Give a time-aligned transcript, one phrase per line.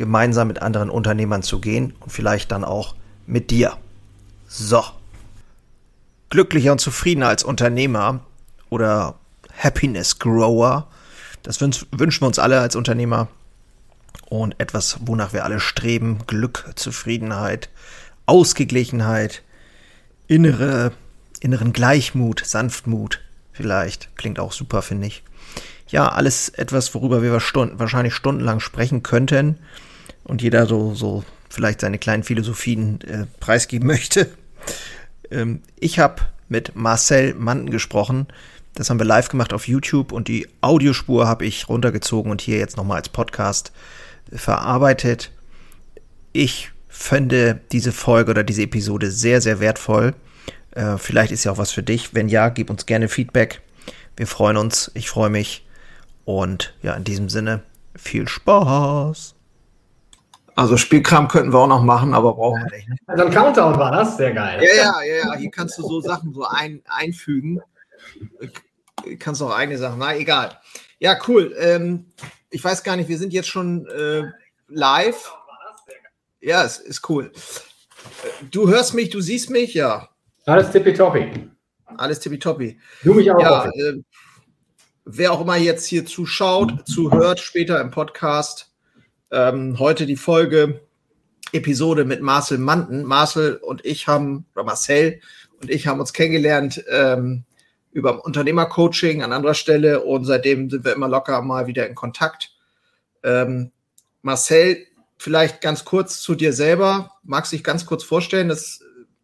[0.00, 2.94] gemeinsam mit anderen Unternehmern zu gehen und vielleicht dann auch
[3.26, 3.76] mit dir.
[4.48, 4.82] So.
[6.30, 8.20] Glücklicher und zufriedener als Unternehmer
[8.70, 9.16] oder
[9.56, 10.88] Happiness Grower,
[11.42, 13.28] das wünschen wir uns alle als Unternehmer.
[14.30, 17.68] Und etwas, wonach wir alle streben, Glück, Zufriedenheit,
[18.24, 19.42] Ausgeglichenheit,
[20.28, 20.92] innere,
[21.40, 23.20] inneren Gleichmut, Sanftmut,
[23.52, 24.16] vielleicht.
[24.16, 25.24] Klingt auch super, finde ich.
[25.88, 29.58] Ja, alles etwas, worüber wir wahrscheinlich stundenlang sprechen könnten
[30.24, 34.30] und jeder so, so vielleicht seine kleinen Philosophien äh, preisgeben möchte.
[35.30, 38.26] Ähm, ich habe mit Marcel Manten gesprochen.
[38.74, 42.58] Das haben wir live gemacht auf YouTube und die Audiospur habe ich runtergezogen und hier
[42.58, 43.72] jetzt nochmal als Podcast
[44.32, 45.32] verarbeitet.
[46.32, 50.14] Ich finde diese Folge oder diese Episode sehr, sehr wertvoll.
[50.72, 52.14] Äh, vielleicht ist ja auch was für dich.
[52.14, 53.60] Wenn ja, gib uns gerne Feedback.
[54.16, 54.90] Wir freuen uns.
[54.94, 55.66] Ich freue mich.
[56.24, 57.62] Und ja, in diesem Sinne,
[57.96, 59.34] viel Spaß.
[60.60, 62.86] Also Spielkram könnten wir auch noch machen, aber brauchen wir nicht.
[63.06, 64.62] Also ein Countdown war das, sehr geil.
[64.62, 65.34] Ja, ja, ja, ja.
[65.38, 67.62] Hier kannst du so Sachen so ein, einfügen.
[69.18, 69.98] Kannst auch eigene Sachen.
[69.98, 70.58] Na, egal.
[70.98, 71.56] Ja, cool.
[71.58, 72.12] Ähm,
[72.50, 74.24] ich weiß gar nicht, wir sind jetzt schon äh,
[74.68, 75.32] live.
[76.42, 77.32] Ja, es ist cool.
[78.50, 80.10] Du hörst mich, du siehst mich, ja.
[80.44, 81.48] Alles tippitoppi.
[81.96, 82.78] Alles tippitoppi.
[83.02, 83.40] Du mich auch.
[83.40, 84.02] Ja, äh,
[85.06, 88.69] wer auch immer jetzt hier zuschaut, zuhört, später im Podcast,
[89.30, 90.80] ähm, heute die Folge,
[91.52, 93.04] Episode mit Marcel Manten.
[93.04, 95.20] Marcel und ich haben, oder Marcel
[95.60, 97.44] und ich haben uns kennengelernt ähm,
[97.92, 102.52] über Unternehmercoaching an anderer Stelle und seitdem sind wir immer locker mal wieder in Kontakt.
[103.24, 103.72] Ähm,
[104.22, 104.86] Marcel,
[105.18, 107.12] vielleicht ganz kurz zu dir selber.
[107.24, 108.48] Magst du dich ganz kurz vorstellen?
[108.48, 108.80] Das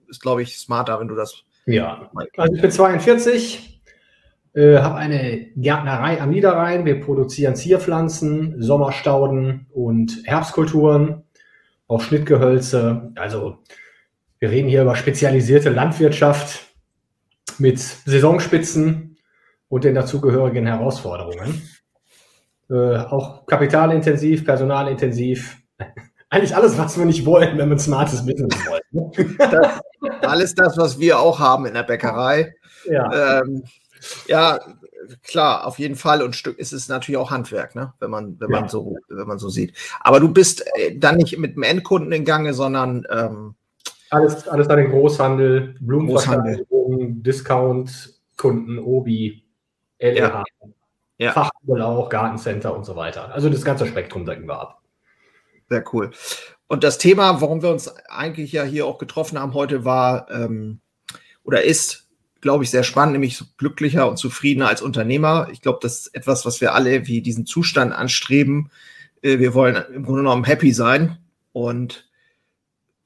[0.09, 1.45] ist, glaube ich, smarter, wenn du das.
[1.67, 3.76] Ja, also ich bin 42,
[4.57, 6.87] äh, habe eine Gärtnerei am Niederrhein.
[6.87, 11.25] Wir produzieren Zierpflanzen, Sommerstauden und Herbstkulturen,
[11.87, 13.13] auch Schnittgehölze.
[13.17, 13.59] Also
[14.39, 16.69] wir reden hier über spezialisierte Landwirtschaft
[17.59, 19.19] mit Saisonspitzen
[19.69, 21.63] und den dazugehörigen Herausforderungen.
[22.71, 25.59] Äh, auch kapitalintensiv, personalintensiv.
[26.31, 29.37] Eigentlich alles, was wir nicht wollen, wenn wir ein smartes Business wollen.
[29.39, 29.81] Das,
[30.23, 32.55] alles das, was wir auch haben in der Bäckerei.
[32.87, 33.41] Ja.
[33.41, 33.63] Ähm,
[34.27, 34.59] ja,
[35.23, 36.23] klar, auf jeden Fall.
[36.23, 37.93] Und Stück ist es natürlich auch Handwerk, ne?
[38.01, 38.61] wenn man, wenn ja.
[38.61, 39.75] man so, wenn man so sieht.
[40.01, 43.55] Aber du bist äh, dann nicht mit dem Endkunden in Gange, sondern ähm,
[44.11, 49.45] alles, alles an den Großhandel, Blumenversteigerung, Discount, Kunden, Obi,
[49.99, 50.45] ja.
[51.19, 51.33] ja.
[51.33, 53.33] Fachhandel auch, Gartencenter und so weiter.
[53.33, 54.83] Also das ganze Spektrum decken wir ab.
[55.69, 56.11] Sehr cool.
[56.69, 60.81] Und das Thema, warum wir uns eigentlich ja hier auch getroffen haben heute, war ähm,
[61.45, 62.06] oder ist,
[62.47, 65.49] glaube ich, sehr spannend, nämlich glücklicher und zufriedener als Unternehmer.
[65.51, 68.71] Ich glaube, das ist etwas, was wir alle wie diesen Zustand anstreben.
[69.21, 71.19] Äh, wir wollen im Grunde genommen happy sein
[71.51, 72.09] und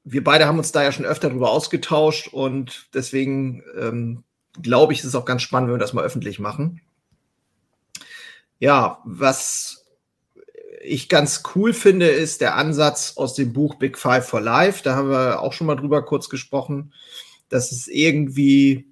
[0.03, 4.23] wir beide haben uns da ja schon öfter darüber ausgetauscht und deswegen ähm,
[4.61, 6.79] glaube ich, ist es auch ganz spannend, wenn wir das mal öffentlich machen.
[8.59, 9.87] Ja, was
[10.83, 14.83] ich ganz cool finde, ist der Ansatz aus dem Buch Big Five for Life.
[14.83, 16.93] Da haben wir auch schon mal drüber kurz gesprochen,
[17.49, 18.90] dass es irgendwie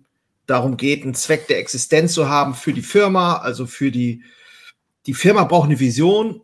[0.49, 4.23] darum geht, einen Zweck der Existenz zu haben für die Firma, also für die,
[5.05, 6.41] die Firma braucht eine Vision,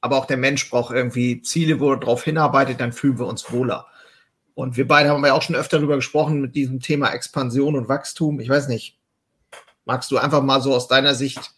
[0.00, 3.50] aber auch der Mensch braucht irgendwie Ziele, wo er darauf hinarbeitet, dann fühlen wir uns
[3.50, 3.86] wohler.
[4.54, 7.88] Und wir beide haben ja auch schon öfter darüber gesprochen mit diesem Thema Expansion und
[7.88, 8.40] Wachstum.
[8.40, 8.98] Ich weiß nicht,
[9.84, 11.54] magst du einfach mal so aus deiner Sicht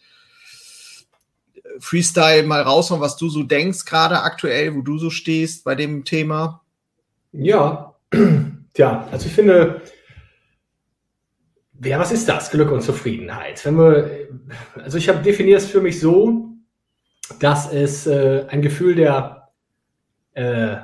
[1.55, 5.75] äh, Freestyle mal raushauen, was du so denkst, gerade aktuell, wo du so stehst bei
[5.75, 6.61] dem Thema?
[7.33, 7.95] Ja,
[8.73, 9.81] tja, also ich finde,
[11.83, 12.51] ja, was ist das?
[12.51, 13.63] Glück und Zufriedenheit.
[13.65, 14.29] Wenn wir,
[14.75, 16.49] also ich habe definiert es für mich so,
[17.39, 19.49] dass es äh, ein Gefühl der,
[20.33, 20.75] äh,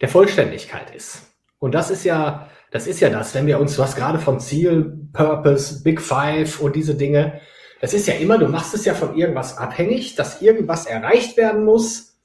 [0.00, 1.22] der Vollständigkeit ist.
[1.58, 4.98] Und das ist ja, das ist ja das, wenn wir uns, hast gerade vom Ziel,
[5.12, 7.40] Purpose, Big Five und diese Dinge,
[7.80, 11.64] das ist ja immer, du machst es ja von irgendwas abhängig, dass irgendwas erreicht werden
[11.64, 12.16] muss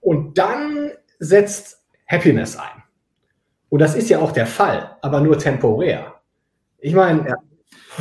[0.00, 2.82] und dann setzt Happiness ein.
[3.68, 6.15] Und das ist ja auch der Fall, aber nur temporär.
[6.86, 7.36] Ich meine, ja.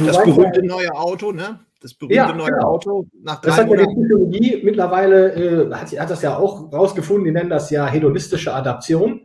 [0.06, 1.60] das berühmte ja, neue Auto, ne?
[1.82, 2.68] Das berühmte ja, neue genau.
[2.68, 7.26] Auto nach Das hat ja die Psychologie mittlerweile, äh, hat, hat das ja auch rausgefunden,
[7.26, 9.22] die nennen das ja hedonistische Adaption,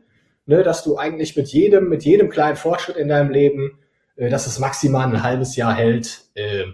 [0.47, 3.79] ne, dass du eigentlich mit jedem, mit jedem kleinen Fortschritt in deinem Leben,
[4.17, 6.65] äh, dass es maximal ein halbes Jahr hält äh,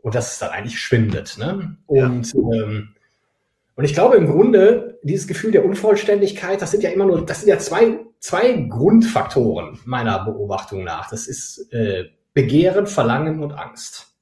[0.00, 1.36] und dass es dann eigentlich schwindet.
[1.38, 1.76] Ne?
[1.86, 2.88] Und ähm,
[3.74, 7.40] und ich glaube im Grunde, dieses Gefühl der Unvollständigkeit, das sind ja immer nur, das
[7.40, 11.10] sind ja zwei, zwei Grundfaktoren meiner Beobachtung nach.
[11.10, 12.04] Das ist äh,
[12.34, 14.14] Begehren, Verlangen und Angst.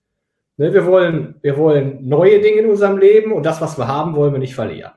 [0.56, 4.14] Ne, wir, wollen, wir wollen neue Dinge in unserem Leben und das, was wir haben,
[4.14, 4.92] wollen wir nicht verlieren.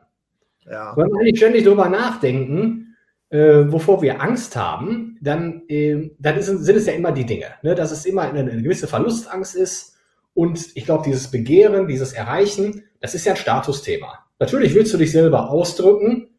[0.70, 0.96] Ja.
[0.96, 2.96] Wenn wir eigentlich ständig darüber nachdenken,
[3.30, 7.48] äh, wovor wir Angst haben, dann, äh, dann ist, sind es ja immer die Dinge.
[7.64, 7.74] Ne?
[7.74, 9.96] Dass es immer eine, eine gewisse Verlustangst ist.
[10.34, 14.20] Und ich glaube, dieses Begehren, dieses Erreichen, das ist ja ein Statusthema.
[14.40, 16.30] Natürlich willst du dich selber ausdrücken,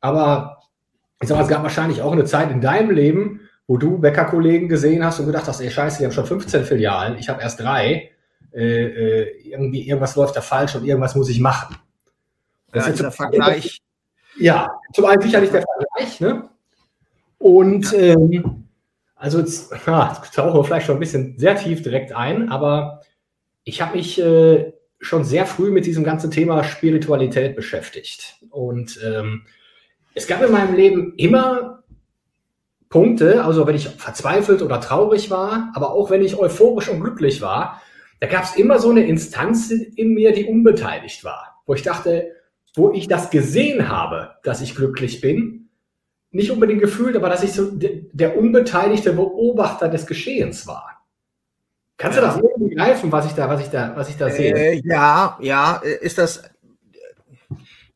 [0.00, 0.59] aber
[1.20, 4.68] ich sag mal, es gab wahrscheinlich auch eine Zeit in deinem Leben, wo du Bäckerkollegen
[4.68, 7.60] gesehen hast und gedacht hast, ey Scheiße, die haben schon 15 Filialen, ich habe erst
[7.60, 8.10] drei.
[8.52, 11.76] Äh, äh, irgendwie irgendwas läuft da falsch und irgendwas muss ich machen.
[12.72, 13.80] Das ja, ist der Vergleich.
[14.38, 16.48] Ja, zum einen sicherlich der Vergleich, ne?
[17.38, 18.68] Und ähm,
[19.14, 23.02] also jetzt, ja, jetzt tauchen wir vielleicht schon ein bisschen sehr tief direkt ein, aber
[23.64, 28.36] ich habe mich äh, schon sehr früh mit diesem ganzen Thema Spiritualität beschäftigt.
[28.50, 29.46] Und ähm,
[30.14, 31.82] es gab in meinem Leben immer
[32.88, 37.40] Punkte, also wenn ich verzweifelt oder traurig war, aber auch wenn ich euphorisch und glücklich
[37.40, 37.80] war,
[38.18, 42.32] da gab es immer so eine Instanz in mir, die unbeteiligt war, wo ich dachte,
[42.74, 45.68] wo ich das gesehen habe, dass ich glücklich bin,
[46.32, 51.04] nicht unbedingt gefühlt, aber dass ich so der unbeteiligte Beobachter des Geschehens war.
[51.96, 54.54] Kannst du das irgendwie greifen, was ich da, was ich da, was ich da sehe?
[54.54, 56.42] Äh, ja, ja, ist das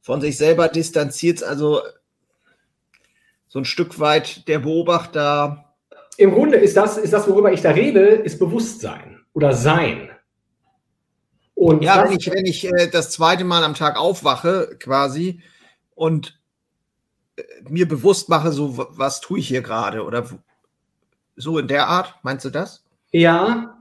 [0.03, 1.81] von sich selber distanziert, also
[3.55, 5.77] so ein Stück weit der Beobachter.
[6.17, 10.11] Im Grunde ist das, ist das, worüber ich da rede, ist Bewusstsein oder Sein.
[11.55, 15.41] Und ja, wenn ich, wenn ich äh, das zweite Mal am Tag aufwache, quasi,
[15.95, 16.37] und
[17.37, 20.29] äh, mir bewusst mache, so was tue ich hier gerade oder
[21.37, 22.85] so in der Art, meinst du das?
[23.12, 23.79] Ja,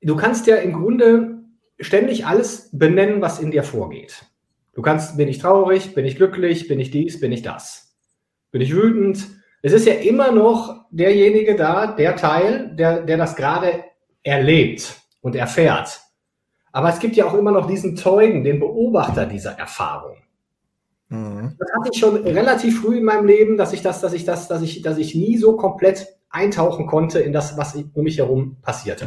[0.00, 1.44] du kannst ja im Grunde
[1.78, 4.24] ständig alles benennen, was in dir vorgeht.
[4.72, 7.87] Du kannst, bin ich traurig, bin ich glücklich, bin ich dies, bin ich das.
[8.50, 9.26] Bin ich wütend?
[9.62, 13.84] Es ist ja immer noch derjenige da, der Teil, der, der das gerade
[14.22, 16.00] erlebt und erfährt.
[16.72, 20.18] Aber es gibt ja auch immer noch diesen Zeugen, den Beobachter dieser Erfahrung.
[21.08, 21.56] Mhm.
[21.58, 24.48] Das hatte ich schon relativ früh in meinem Leben, dass ich das, dass ich das,
[24.48, 28.56] dass ich, dass ich nie so komplett eintauchen konnte in das, was um mich herum
[28.62, 29.06] passierte.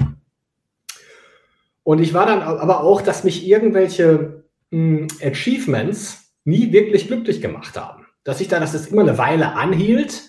[1.84, 7.42] Und ich war dann aber auch, dass mich irgendwelche mh, hm, Achievements nie wirklich glücklich
[7.42, 8.01] gemacht haben.
[8.24, 10.22] Dass ich da, dass das immer eine Weile anhielt,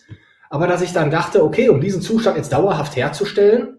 [0.51, 3.79] aber dass ich dann dachte, okay, um diesen Zustand jetzt dauerhaft herzustellen,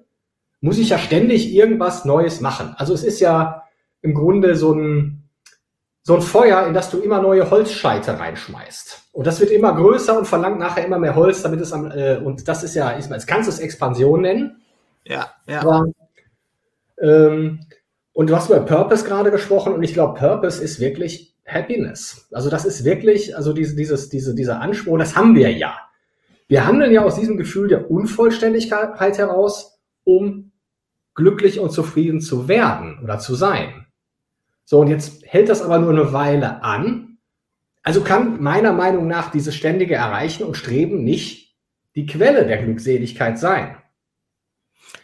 [0.61, 2.73] muss ich ja ständig irgendwas Neues machen.
[2.77, 3.63] Also es ist ja
[4.01, 5.29] im Grunde so ein,
[6.03, 9.09] so ein Feuer, in das du immer neue Holzscheite reinschmeißt.
[9.11, 12.17] Und das wird immer größer und verlangt nachher immer mehr Holz, damit es am, äh,
[12.17, 14.61] und das ist ja, ich meine, jetzt kannst du es Expansion nennen.
[15.05, 15.61] Ja, ja.
[15.61, 15.85] Aber
[16.99, 17.59] ähm,
[18.13, 22.27] und du hast über Purpose gerade gesprochen und ich glaube, Purpose ist wirklich Happiness.
[22.31, 25.77] Also das ist wirklich, also diese, dieses, diese, dieser Anspruch, das haben wir ja.
[26.47, 30.51] Wir handeln ja aus diesem Gefühl der Unvollständigkeit heraus, um
[31.15, 33.87] glücklich und zufrieden zu werden oder zu sein.
[34.65, 37.17] So, und jetzt hält das aber nur eine Weile an.
[37.81, 41.57] Also kann meiner Meinung nach dieses ständige Erreichen und Streben nicht
[41.95, 43.77] die Quelle der Glückseligkeit sein.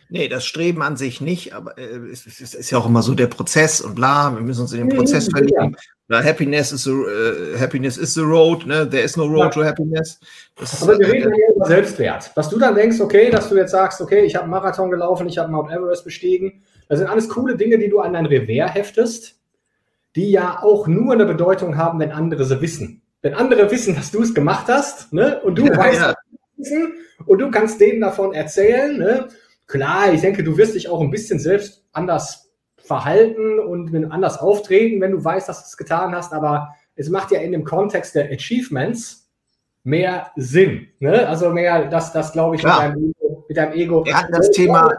[0.07, 3.13] Nee, das Streben an sich nicht, aber äh, es, es, ist ja auch immer so
[3.13, 5.75] der Prozess und bla, wir müssen uns in den Prozess verlieben.
[6.09, 6.23] Ja.
[6.23, 8.89] Happiness is the, uh, happiness is the road, ne?
[8.89, 9.61] There is no road ja.
[9.61, 10.19] to happiness.
[10.55, 12.31] Das aber wir äh, reden ja über Selbstwert.
[12.35, 15.27] Was du dann denkst, okay, dass du jetzt sagst, okay, ich habe einen Marathon gelaufen,
[15.27, 18.73] ich habe Mount Everest bestiegen, das sind alles coole Dinge, die du an dein Revers
[18.73, 19.39] heftest,
[20.15, 23.03] die ja auch nur eine Bedeutung haben, wenn andere sie wissen.
[23.21, 25.39] Wenn andere wissen, dass du es gemacht hast, ne?
[25.41, 26.15] Und du weißt, ja.
[26.57, 26.93] wissen,
[27.27, 29.27] und du kannst denen davon erzählen, ne?
[29.67, 32.48] Klar, ich denke, du wirst dich auch ein bisschen selbst anders
[32.89, 37.29] verhalten und anders auftreten, wenn du weißt, dass du es getan hast, aber es macht
[37.29, 39.29] ja in dem Kontext der Achievements
[39.83, 40.87] mehr Sinn.
[40.97, 41.27] Ne?
[41.27, 44.05] Also mehr, dass das, glaube ich, mit deinem, Ego, mit deinem Ego.
[44.05, 44.91] Wir hatten das Thema,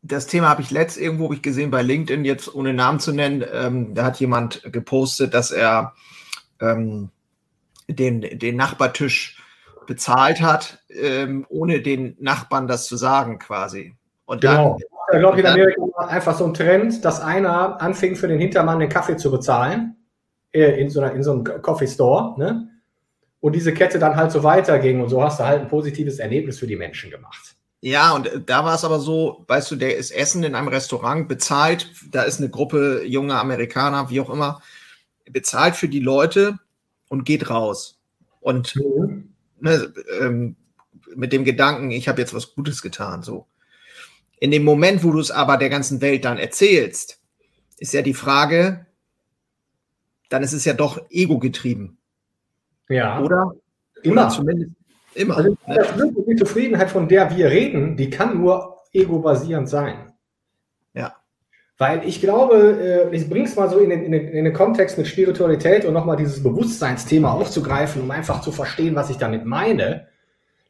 [0.00, 3.44] das Thema habe ich letzt irgendwo ich gesehen bei LinkedIn, jetzt ohne Namen zu nennen.
[3.52, 5.92] Ähm, da hat jemand gepostet, dass er
[6.62, 7.10] ähm,
[7.88, 9.42] den, den Nachbartisch
[9.86, 13.94] bezahlt hat, ähm, ohne den Nachbarn das zu sagen, quasi.
[14.24, 14.78] Und genau.
[15.12, 18.80] Ich glaube, in Amerika war einfach so ein Trend, dass einer anfing, für den Hintermann
[18.80, 19.96] den Kaffee zu bezahlen,
[20.52, 22.68] äh, in so, einer, in so einem Coffee Store, ne?
[23.40, 26.58] Und diese Kette dann halt so weiterging und so hast du halt ein positives Erlebnis
[26.58, 27.54] für die Menschen gemacht.
[27.80, 30.68] Ja, und äh, da war es aber so, weißt du, der ist Essen in einem
[30.68, 34.60] Restaurant bezahlt, da ist eine Gruppe junger Amerikaner, wie auch immer,
[35.30, 36.58] bezahlt für die Leute
[37.08, 37.98] und geht raus.
[38.40, 39.34] Und mhm.
[39.60, 40.56] ne, ähm,
[41.14, 43.46] mit dem Gedanken, ich habe jetzt was Gutes getan, so.
[44.38, 47.20] In dem Moment, wo du es aber der ganzen Welt dann erzählst,
[47.78, 48.86] ist ja die Frage,
[50.28, 51.98] dann ist es ja doch ego-getrieben.
[52.88, 53.20] Ja.
[53.20, 53.54] Oder?
[54.02, 54.22] Immer.
[54.22, 54.72] Oder zumindest
[55.14, 55.36] immer.
[55.36, 56.14] Also ne?
[56.28, 60.12] die Zufriedenheit, von der wir reden, die kann nur ego-basierend sein.
[60.94, 61.16] Ja.
[61.78, 64.54] Weil ich glaube, äh, ich bringe es mal so in den, in, den, in den
[64.54, 69.44] Kontext mit Spiritualität und nochmal dieses Bewusstseinsthema aufzugreifen, um einfach zu verstehen, was ich damit
[69.44, 70.08] meine.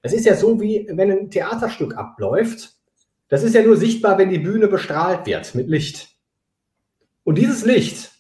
[0.03, 2.76] Das ist ja so, wie wenn ein Theaterstück abläuft.
[3.29, 6.09] Das ist ja nur sichtbar, wenn die Bühne bestrahlt wird mit Licht.
[7.25, 8.13] Und dieses Licht,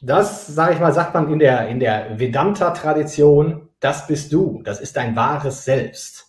[0.00, 4.80] das, sage ich mal, sagt man in der, in der Vedanta-Tradition, das bist du, das
[4.80, 6.26] ist dein wahres Selbst.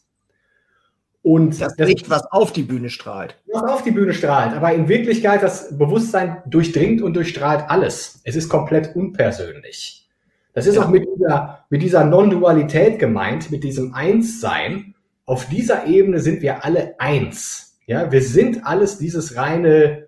[1.23, 3.37] Und das, das Licht, was auf die Bühne strahlt.
[3.53, 4.55] Was auf die Bühne strahlt.
[4.55, 8.21] Aber in Wirklichkeit, das Bewusstsein durchdringt und durchstrahlt alles.
[8.23, 10.09] Es ist komplett unpersönlich.
[10.53, 10.83] Das ist ja.
[10.83, 14.95] auch mit dieser, mit dieser Non-Dualität gemeint, mit diesem Einssein.
[15.25, 17.70] Auf dieser Ebene sind wir alle eins.
[17.91, 20.07] Ja, wir sind alles dieses reine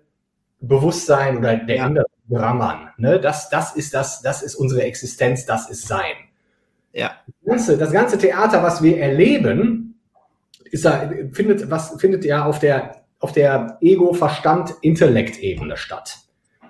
[0.58, 1.86] Bewusstsein oder der ja.
[1.86, 2.88] innere Brahman.
[2.96, 3.20] Ne?
[3.20, 6.14] Das, das ist das, das ist unsere Existenz, das ist Sein.
[6.94, 7.10] Ja.
[7.26, 10.00] Das ganze, das ganze Theater, was wir erleben,
[10.70, 16.20] ist da, findet, was findet ja auf der, auf der Ego-Verstand-Intellekt-Ebene statt.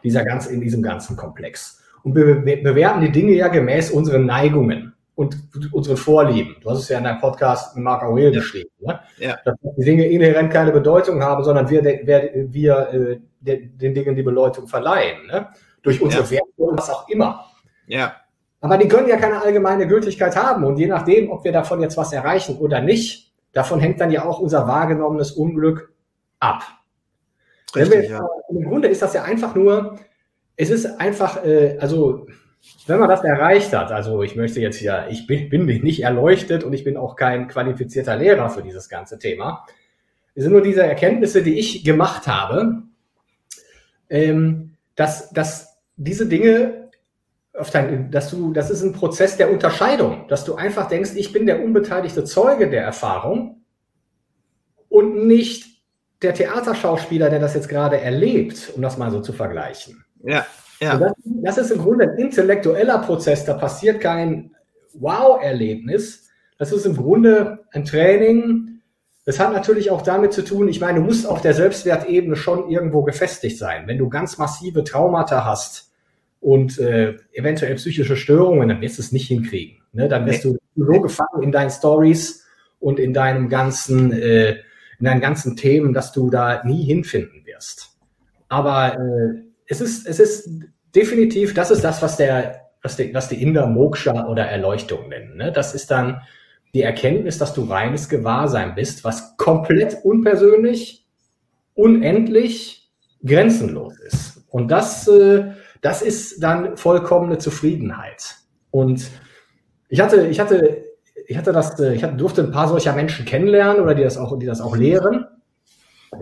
[0.02, 1.80] Dieser ganz, in diesem ganzen Komplex.
[2.02, 5.37] Und wir bewerten die Dinge ja gemäß unseren Neigungen und
[5.73, 6.56] unseren Vorlieben.
[6.61, 8.40] Du hast es ja in deinem Podcast mit Mark Aurel ja.
[8.40, 9.00] geschrieben, ne?
[9.18, 9.37] ja.
[9.44, 14.23] dass die Dinge inhärent keine Bedeutung haben, sondern wir, wir, wir äh, den Dingen die
[14.23, 15.49] Bedeutung verleihen, ne?
[15.83, 16.30] durch unsere ja.
[16.30, 17.44] Werte und was auch immer.
[17.87, 18.16] Ja.
[18.61, 21.97] Aber die können ja keine allgemeine Gültigkeit haben und je nachdem, ob wir davon jetzt
[21.97, 25.92] was erreichen oder nicht, davon hängt dann ja auch unser wahrgenommenes Unglück
[26.40, 26.62] ab.
[27.76, 28.28] Richtig, wir, ja.
[28.49, 29.99] Im Grunde ist das ja einfach nur,
[30.56, 32.26] es ist einfach, äh, also
[32.87, 36.64] wenn man das erreicht hat, also ich möchte jetzt hier, ich bin, bin nicht erleuchtet
[36.64, 39.66] und ich bin auch kein qualifizierter Lehrer für dieses ganze Thema.
[40.35, 42.83] Es sind nur diese Erkenntnisse, die ich gemacht habe,
[44.11, 46.90] ähm, dass, dass diese Dinge,
[47.73, 51.47] dein, dass du, das ist ein Prozess der Unterscheidung, dass du einfach denkst, ich bin
[51.47, 53.62] der unbeteiligte Zeuge der Erfahrung
[54.88, 55.66] und nicht
[56.21, 60.04] der Theaterschauspieler, der das jetzt gerade erlebt, um das mal so zu vergleichen.
[60.23, 60.47] Ja,
[60.81, 60.99] ja.
[60.99, 64.54] Das, das, ist im Grunde ein intellektueller Prozess, da passiert kein
[64.95, 66.28] Wow-Erlebnis.
[66.59, 68.75] Das ist im Grunde ein Training,
[69.25, 72.69] das hat natürlich auch damit zu tun, ich meine, du musst auf der Selbstwertebene schon
[72.69, 73.87] irgendwo gefestigt sein.
[73.87, 75.93] Wenn du ganz massive Traumata hast
[76.40, 79.78] und äh, eventuell psychische Störungen, dann wirst du es nicht hinkriegen.
[79.93, 80.09] Ne?
[80.09, 82.45] Dann wirst du so gefangen in deinen Stories
[82.81, 84.57] und in deinem ganzen, äh,
[84.99, 87.97] in deinen ganzen Themen, dass du da nie hinfinden wirst.
[88.49, 90.49] Aber äh, es ist, es ist
[90.94, 95.37] definitiv, das ist das, was der, was die, was die Inder Moksha oder Erleuchtung nennen.
[95.37, 95.52] Ne?
[95.52, 96.21] Das ist dann
[96.75, 101.06] die Erkenntnis, dass du reines Gewahrsein bist, was komplett unpersönlich,
[101.75, 102.90] unendlich,
[103.25, 104.44] grenzenlos ist.
[104.49, 108.37] Und das, äh, das ist dann vollkommene Zufriedenheit.
[108.71, 109.09] Und
[109.88, 110.85] ich hatte, ich hatte,
[111.26, 114.18] ich hatte das, äh, ich hatte, durfte ein paar solcher Menschen kennenlernen oder die das
[114.18, 115.26] auch, die das auch lehren.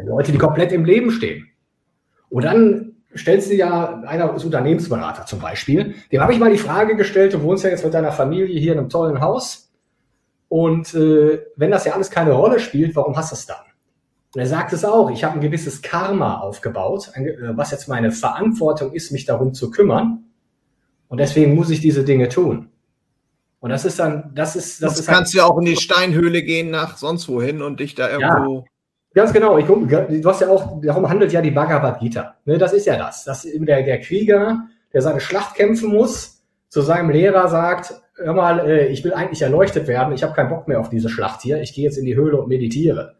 [0.04, 1.48] Leute, die komplett im Leben stehen.
[2.30, 6.58] Und dann stellst du ja, einer ist Unternehmensberater zum Beispiel, dem habe ich mal die
[6.58, 9.70] Frage gestellt, du wohnst ja jetzt mit deiner Familie hier in einem tollen Haus
[10.48, 13.64] und äh, wenn das ja alles keine Rolle spielt, warum hast du es dann?
[14.34, 18.12] Und er sagt es auch, ich habe ein gewisses Karma aufgebaut, äh, was jetzt meine
[18.12, 20.24] Verantwortung ist, mich darum zu kümmern.
[21.08, 22.70] Und deswegen muss ich diese Dinge tun.
[23.60, 25.66] Und das ist dann, das ist, das, das ist kannst halt, du ja auch in
[25.66, 28.60] die Steinhöhle gehen nach sonst wohin und dich da irgendwo.
[28.60, 28.64] Ja,
[29.14, 29.58] ganz genau.
[29.58, 32.36] Ich, du hast ja auch, darum handelt ja die Bhagavad Gita.
[32.44, 33.24] Ne, das ist ja das.
[33.24, 38.60] Dass der, der Krieger, der seine Schlacht kämpfen muss, zu seinem Lehrer sagt, hör mal,
[38.60, 41.60] äh, ich will eigentlich erleuchtet werden, ich habe keinen Bock mehr auf diese Schlacht hier,
[41.60, 43.16] ich gehe jetzt in die Höhle und meditiere.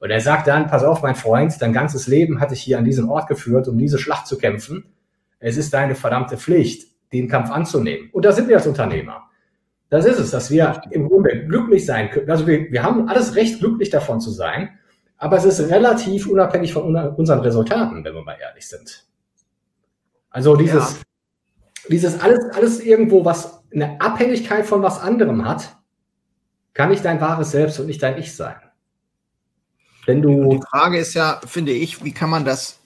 [0.00, 2.84] Und er sagt dann, pass auf, mein Freund, dein ganzes Leben hat dich hier an
[2.84, 4.84] diesen Ort geführt, um diese Schlacht zu kämpfen.
[5.40, 8.10] Es ist deine verdammte Pflicht, den Kampf anzunehmen.
[8.12, 9.24] Und da sind wir als Unternehmer.
[9.90, 12.30] Das ist es, dass wir im Grunde glücklich sein können.
[12.30, 14.70] Also wir, wir haben alles Recht, glücklich davon zu sein,
[15.18, 19.04] aber es ist relativ unabhängig von unseren Resultaten, wenn wir mal ehrlich sind.
[20.30, 21.88] Also dieses, ja.
[21.90, 25.76] dieses alles, alles irgendwo, was eine Abhängigkeit von was anderem hat,
[26.72, 28.56] kann nicht dein wahres Selbst und nicht dein Ich sein.
[30.06, 32.78] Wenn du die Frage ist ja, finde ich, wie kann man das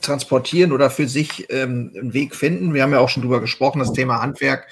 [0.00, 2.72] transportieren oder für sich ähm, einen Weg finden?
[2.72, 4.66] Wir haben ja auch schon drüber gesprochen, das Thema Handwerk.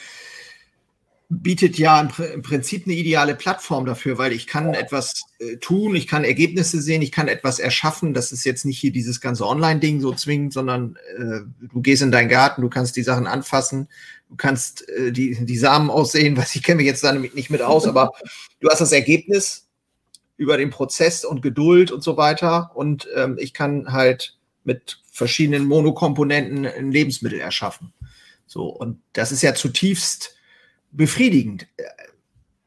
[1.28, 6.06] Bietet ja im, Prinzip eine ideale Plattform dafür, weil ich kann etwas äh, tun, ich
[6.06, 8.14] kann Ergebnisse sehen, ich kann etwas erschaffen.
[8.14, 11.40] Das ist jetzt nicht hier dieses ganze Online-Ding so zwingend, sondern äh,
[11.72, 13.88] du gehst in deinen Garten, du kannst die Sachen anfassen,
[14.28, 17.62] du kannst äh, die, die Samen aussehen, was ich kenne mich jetzt damit nicht mit
[17.62, 18.12] aus, aber
[18.60, 19.66] du hast das Ergebnis
[20.36, 22.72] über den Prozess und Geduld und so weiter.
[22.74, 27.92] Und ähm, ich kann halt mit verschiedenen Monokomponenten ein Lebensmittel erschaffen.
[28.46, 30.34] So, und das ist ja zutiefst
[30.96, 31.66] befriedigend.
[31.76, 31.84] Äh,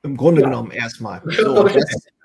[0.03, 0.47] Im Grunde ja.
[0.47, 1.21] genommen erstmal.
[1.25, 1.67] So,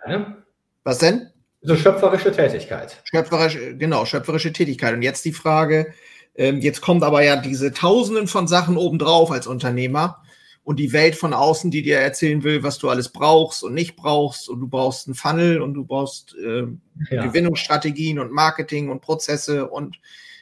[0.07, 0.37] ne?
[0.85, 1.29] Was denn?
[1.63, 3.01] So schöpferische Tätigkeit.
[3.05, 4.95] Schöpferische, genau, schöpferische Tätigkeit.
[4.95, 5.95] Und jetzt die Frage,
[6.35, 10.23] ähm, jetzt kommt aber ja diese Tausenden von Sachen obendrauf als Unternehmer
[10.65, 13.95] und die Welt von außen, die dir erzählen will, was du alles brauchst und nicht
[13.97, 16.67] brauchst und du brauchst einen Funnel und du brauchst äh,
[17.11, 17.27] ja.
[17.27, 20.01] Gewinnungsstrategien und Marketing und Prozesse und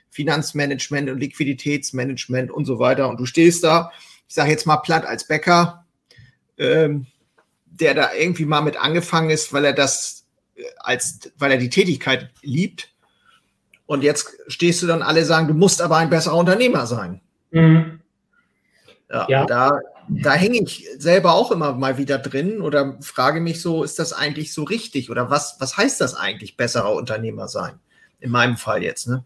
[0.09, 3.93] Finanzmanagement und Liquiditätsmanagement und so weiter und du stehst da
[4.31, 5.85] ich sage jetzt mal platt als Bäcker,
[6.57, 7.07] ähm,
[7.67, 11.69] der da irgendwie mal mit angefangen ist, weil er das äh, als, weil er die
[11.69, 12.93] Tätigkeit liebt.
[13.87, 17.21] Und jetzt stehst du dann alle sagen, du musst aber ein besserer Unternehmer sein.
[17.51, 18.03] Mhm.
[19.11, 19.47] Ja, ja.
[19.47, 23.99] Da, da hänge ich selber auch immer mal wieder drin oder frage mich so, ist
[23.99, 25.11] das eigentlich so richtig?
[25.11, 27.81] Oder was, was heißt das eigentlich, besserer Unternehmer sein?
[28.21, 29.25] In meinem Fall jetzt, ne?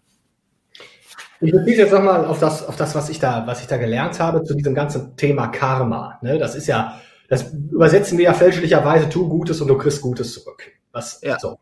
[1.41, 4.19] Ich beziehe jetzt nochmal auf das, auf das, was ich da, was ich da gelernt
[4.21, 6.19] habe zu diesem ganzen Thema Karma.
[6.23, 6.39] Ne?
[6.39, 10.63] Das ist ja, das übersetzen wir ja fälschlicherweise, tu Gutes und du kriegst Gutes zurück.
[10.93, 11.39] Was, ja.
[11.39, 11.59] so.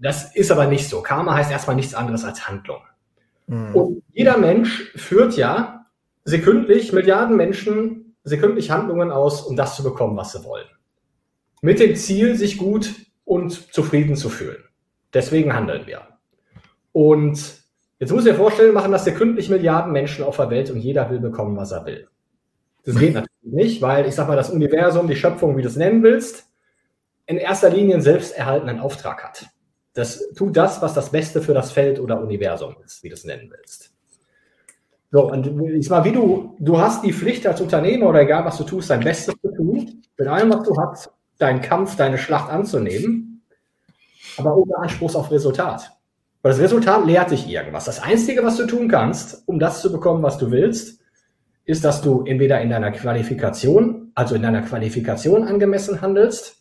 [0.00, 1.00] Das ist aber nicht so.
[1.02, 2.82] Karma heißt erstmal nichts anderes als Handlung.
[3.46, 3.74] Mhm.
[3.74, 5.86] Und jeder Mensch führt ja
[6.24, 10.66] sekündlich Milliarden Menschen sekündlich Handlungen aus, um das zu bekommen, was sie wollen.
[11.60, 14.62] Mit dem Ziel, sich gut und zufrieden zu fühlen.
[15.12, 16.02] Deswegen handeln wir.
[16.92, 17.63] Und
[18.04, 21.08] Jetzt muss ich dir vorstellen, machen das sekündlich Milliarden Menschen auf der Welt und jeder
[21.08, 22.06] will bekommen, was er will.
[22.84, 25.76] Das geht natürlich nicht, weil ich sag mal, das Universum, die Schöpfung, wie du es
[25.76, 26.44] nennen willst,
[27.24, 29.46] in erster Linie einen selbsterhaltenden Auftrag hat.
[29.94, 33.24] Das tut das, was das Beste für das Feld oder Universum ist, wie du es
[33.24, 33.94] nennen willst.
[35.10, 38.44] So, und ich sag mal, wie du, du hast die Pflicht als Unternehmer oder egal
[38.44, 42.18] was du tust, dein Bestes zu tun, mit allem, was du hast, deinen Kampf, deine
[42.18, 43.46] Schlacht anzunehmen,
[44.36, 45.90] aber ohne Anspruch auf Resultat.
[46.44, 47.86] Weil das Resultat lehrt dich irgendwas.
[47.86, 51.00] Das Einzige, was du tun kannst, um das zu bekommen, was du willst,
[51.64, 56.60] ist, dass du entweder in deiner Qualifikation, also in deiner Qualifikation angemessen handelst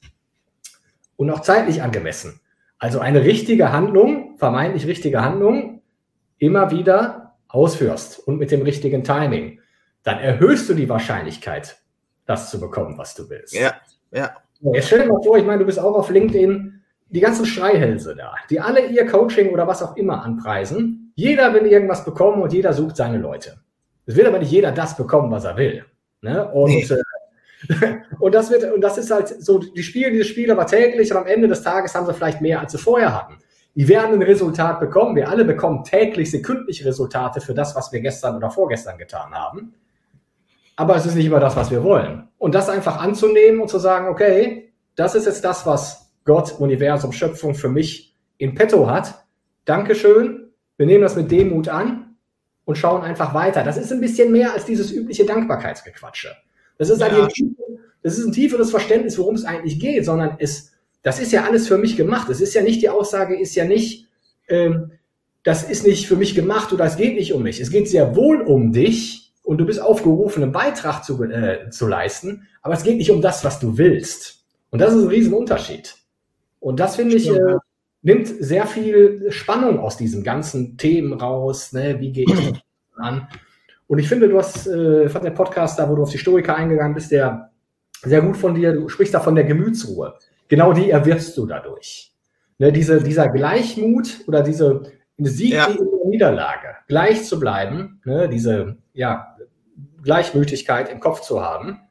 [1.17, 2.39] und auch zeitlich angemessen.
[2.79, 5.81] Also eine richtige Handlung, vermeintlich richtige Handlung,
[6.37, 9.59] immer wieder ausführst und mit dem richtigen Timing.
[10.03, 11.75] Dann erhöhst du die Wahrscheinlichkeit,
[12.25, 13.53] das zu bekommen, was du willst.
[13.53, 13.73] Ja,
[14.11, 14.33] ja.
[14.61, 16.82] Jetzt stell dir mal vor, ich meine, du bist auch auf LinkedIn
[17.13, 21.13] die ganzen Schreihälse da, die alle ihr Coaching oder was auch immer anpreisen.
[21.15, 23.59] Jeder will irgendwas bekommen und jeder sucht seine Leute.
[24.07, 25.85] Es will aber nicht jeder das bekommen, was er will.
[26.21, 26.49] Ne?
[26.49, 26.87] Und, nee.
[27.69, 31.11] äh, und, das wird, und das ist halt so, die spielen diese Spiele aber täglich
[31.11, 33.37] und am Ende des Tages haben sie vielleicht mehr, als sie vorher hatten.
[33.75, 35.15] Die werden ein Resultat bekommen.
[35.15, 39.75] Wir alle bekommen täglich, sekündlich Resultate für das, was wir gestern oder vorgestern getan haben.
[40.75, 42.27] Aber es ist nicht immer das, was wir wollen.
[42.39, 47.11] Und das einfach anzunehmen und zu sagen, okay, das ist jetzt das, was Gott, Universum,
[47.11, 49.25] Schöpfung für mich in petto hat.
[49.65, 50.51] Dankeschön.
[50.77, 52.15] Wir nehmen das mit Demut an
[52.65, 53.63] und schauen einfach weiter.
[53.63, 56.35] Das ist ein bisschen mehr als dieses übliche Dankbarkeitsgequatsche.
[56.77, 57.07] Das ist, ja.
[57.07, 57.27] ein,
[58.01, 61.67] das ist ein tieferes Verständnis, worum es eigentlich geht, sondern es, das ist ja alles
[61.67, 62.29] für mich gemacht.
[62.29, 64.07] Es ist ja nicht, die Aussage ist ja nicht,
[64.47, 64.91] ähm,
[65.43, 67.59] das ist nicht für mich gemacht oder es geht nicht um mich.
[67.59, 71.87] Es geht sehr wohl um dich und du bist aufgerufen, einen Beitrag zu, äh, zu
[71.87, 74.45] leisten, aber es geht nicht um das, was du willst.
[74.69, 75.95] Und das ist ein Riesenunterschied.
[76.63, 77.57] Und das finde ich, äh,
[78.03, 81.73] nimmt sehr viel Spannung aus diesen ganzen Themen raus.
[81.73, 81.99] Ne?
[81.99, 82.63] Wie gehe ich
[82.95, 83.27] an?
[83.87, 86.55] Und ich finde, du hast, äh, fand der Podcast da, wo du auf die Stoiker
[86.55, 87.51] eingegangen bist, der
[88.01, 88.71] sehr gut von dir.
[88.71, 90.13] Du sprichst da von der Gemütsruhe.
[90.47, 92.13] Genau die erwirbst du dadurch.
[92.59, 94.83] Ne, diese, dieser Gleichmut oder diese
[95.17, 95.65] Sieg ja.
[95.65, 99.35] in der Niederlage, gleich zu bleiben, ne, diese ja,
[100.01, 101.81] Gleichmütigkeit im Kopf zu haben,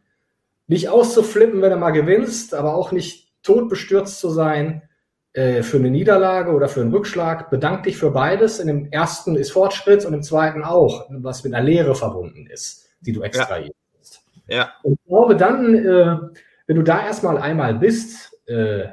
[0.66, 4.82] nicht auszuflippen, wenn du mal gewinnst, aber auch nicht todbestürzt zu sein
[5.32, 7.50] äh, für eine Niederlage oder für einen Rückschlag.
[7.50, 8.60] Bedank dich für beides.
[8.60, 12.86] In dem ersten ist Fortschritt und im zweiten auch, was mit einer Lehre verbunden ist,
[13.00, 13.74] die du extrahierst.
[14.46, 14.56] Ja.
[14.56, 14.72] ja.
[14.82, 16.18] Und ich glaube dann, äh,
[16.66, 18.84] wenn du da erstmal einmal bist, äh,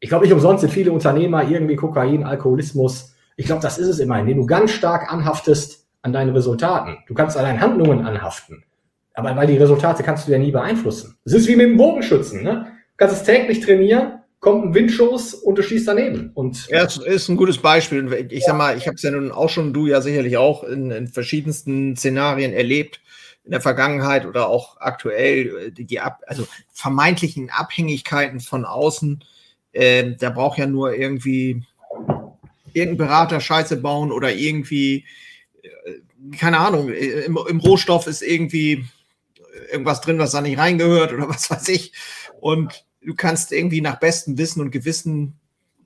[0.00, 3.14] ich glaube nicht umsonst sind viele Unternehmer irgendwie Kokain, Alkoholismus.
[3.36, 6.98] Ich glaube, das ist es immerhin, indem du ganz stark anhaftest an deinen Resultaten.
[7.06, 8.64] Du kannst an deinen Handlungen anhaften.
[9.14, 11.18] Aber weil die Resultate kannst du ja nie beeinflussen.
[11.24, 12.44] Es ist wie mit dem Bogenschützen.
[12.44, 12.67] Ne?
[12.98, 16.30] Kannst es täglich trainieren, kommt ein Windschuss und du schießt daneben.
[16.34, 18.28] Und ja, das ist ein gutes Beispiel.
[18.30, 20.90] Ich sag mal, ich habe es ja nun auch schon, du ja sicherlich auch in,
[20.90, 23.00] in verschiedensten Szenarien erlebt.
[23.44, 29.24] in der Vergangenheit oder auch aktuell, die, die ab, also vermeintlichen Abhängigkeiten von außen,
[29.72, 31.62] äh, da braucht ja nur irgendwie
[32.74, 35.06] irgendein Berater Scheiße bauen oder irgendwie,
[35.62, 38.84] äh, keine Ahnung, im, im Rohstoff ist irgendwie
[39.72, 41.92] irgendwas drin, was da nicht reingehört oder was weiß ich.
[42.40, 45.38] Und du kannst irgendwie nach bestem Wissen und Gewissen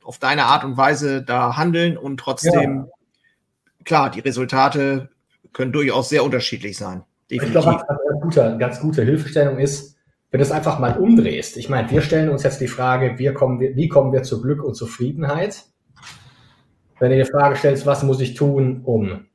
[0.02, 3.84] auf deine Art und Weise da handeln und trotzdem, ja.
[3.84, 5.10] klar, die Resultate
[5.52, 7.04] können durchaus sehr unterschiedlich sein.
[7.30, 7.56] Definitiv.
[7.56, 9.96] Ich glaube, eine gute, ganz gute Hilfestellung ist,
[10.30, 11.56] wenn du es einfach mal umdrehst.
[11.56, 14.40] Ich meine, wir stellen uns jetzt die Frage, wie kommen wir, wie kommen wir zu
[14.40, 15.64] Glück und Zufriedenheit?
[16.98, 19.26] Wenn du die Frage stellst, was muss ich tun, um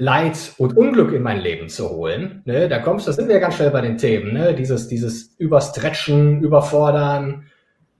[0.00, 3.56] Leid und Unglück in mein Leben zu holen, ne, da kommst, da sind wir ganz
[3.56, 7.46] schnell bei den Themen, ne, dieses, dieses Überstretchen, Überfordern,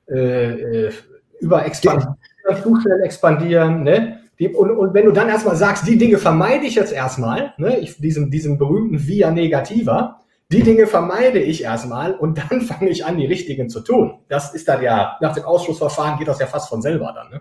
[0.09, 0.93] äh, äh,
[1.41, 2.15] Überexpandieren,
[2.63, 6.67] zu schnell expandieren, ne, die, und, und wenn du dann erstmal sagst, die Dinge vermeide
[6.67, 10.21] ich jetzt erstmal, ne, ich, diesen, diesen berühmten Via Negativa,
[10.53, 14.21] die Dinge vermeide ich erstmal und dann fange ich an, die richtigen zu tun.
[14.29, 17.31] Das ist dann ja, nach dem Ausschussverfahren geht das ja fast von selber dann.
[17.31, 17.41] Ne?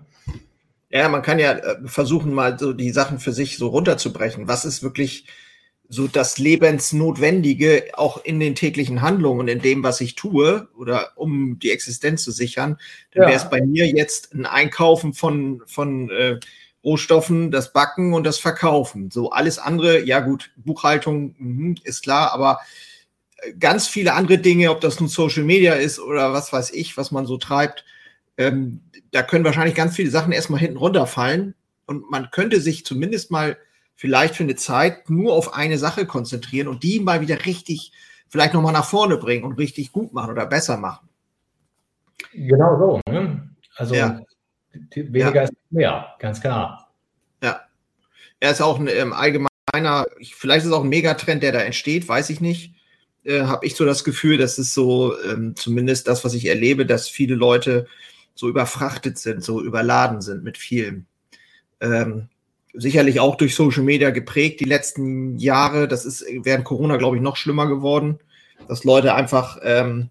[0.89, 4.47] Ja, man kann ja äh, versuchen, mal so die Sachen für sich so runterzubrechen.
[4.47, 5.25] Was ist wirklich
[5.89, 11.11] so das Lebensnotwendige auch in den täglichen Handlungen und in dem, was ich tue oder
[11.15, 12.77] um die Existenz zu sichern?
[13.11, 13.29] Dann ja.
[13.29, 16.39] wäre es bei mir jetzt ein Einkaufen von, von äh,
[16.83, 19.11] Rohstoffen, das Backen und das Verkaufen.
[19.11, 22.59] So alles andere, ja gut, Buchhaltung mh, ist klar, aber
[23.37, 26.95] äh, ganz viele andere Dinge, ob das nun Social Media ist oder was weiß ich,
[26.95, 27.83] was man so treibt,
[28.37, 33.31] ähm, da können wahrscheinlich ganz viele Sachen erstmal hinten runterfallen und man könnte sich zumindest
[33.31, 33.57] mal
[33.95, 37.91] vielleicht für eine Zeit nur auf eine Sache konzentrieren und die mal wieder richtig,
[38.29, 41.09] vielleicht nochmal nach vorne bringen und richtig gut machen oder besser machen.
[42.31, 43.11] Genau so.
[43.11, 43.49] Ne?
[43.75, 44.21] Also ja.
[44.93, 45.41] weniger ja.
[45.43, 46.91] ist mehr, ganz klar.
[47.41, 47.61] Ja.
[48.39, 52.07] Er ist auch ein ähm, allgemeiner, vielleicht ist es auch ein Megatrend, der da entsteht,
[52.07, 52.73] weiß ich nicht.
[53.23, 56.85] Äh, Habe ich so das Gefühl, dass es so, ähm, zumindest das, was ich erlebe,
[56.85, 57.87] dass viele Leute
[58.37, 61.05] so überfrachtet sind, so überladen sind mit vielem.
[61.81, 62.29] Ähm,
[62.73, 65.87] sicherlich auch durch Social Media geprägt die letzten Jahre.
[65.87, 68.19] Das ist während Corona, glaube ich, noch schlimmer geworden,
[68.67, 70.09] dass Leute einfach, ähm,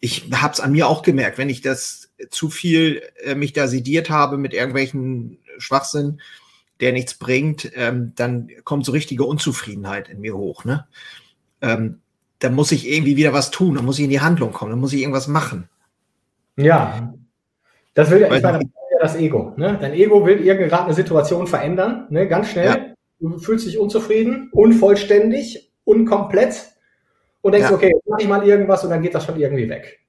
[0.00, 3.66] ich habe es an mir auch gemerkt, wenn ich das zu viel äh, mich da
[3.66, 6.20] sediert habe mit irgendwelchen Schwachsinn,
[6.80, 10.64] der nichts bringt, ähm, dann kommt so richtige Unzufriedenheit in mir hoch.
[10.64, 10.86] Ne?
[11.62, 12.00] Ähm,
[12.38, 14.76] da muss ich irgendwie wieder was tun, da muss ich in die Handlung kommen, da
[14.76, 15.70] muss ich irgendwas machen.
[16.56, 17.12] Ja,
[17.94, 18.60] das will, ich meine,
[19.00, 19.52] das Ego.
[19.56, 19.78] Ne?
[19.80, 22.26] Dein Ego will gerade eine Situation verändern, ne?
[22.28, 22.66] ganz schnell.
[22.66, 22.76] Ja.
[23.18, 26.62] Du fühlst dich unzufrieden, unvollständig, unkomplett
[27.40, 27.74] und denkst, ja.
[27.74, 30.00] okay, mache ich mal irgendwas und dann geht das schon irgendwie weg.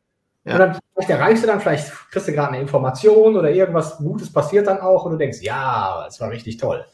[0.44, 0.54] Ja.
[0.54, 4.32] Und dann vielleicht erreichst du dann, vielleicht kriegst du gerade eine Information oder irgendwas Gutes
[4.32, 6.86] passiert dann auch und du denkst, ja, es war richtig toll.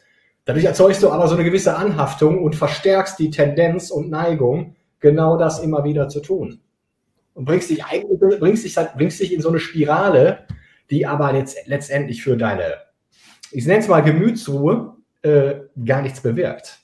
[0.45, 5.37] Dadurch erzeugst du aber so eine gewisse Anhaftung und verstärkst die Tendenz und Neigung, genau
[5.37, 6.59] das immer wieder zu tun
[7.33, 10.45] und bringst dich eigentlich, bringst dich, bringst dich in so eine Spirale,
[10.89, 12.75] die aber jetzt letztendlich für deine,
[13.51, 16.79] ich nenne es mal Gemütsruhe, äh, gar nichts bewirkt.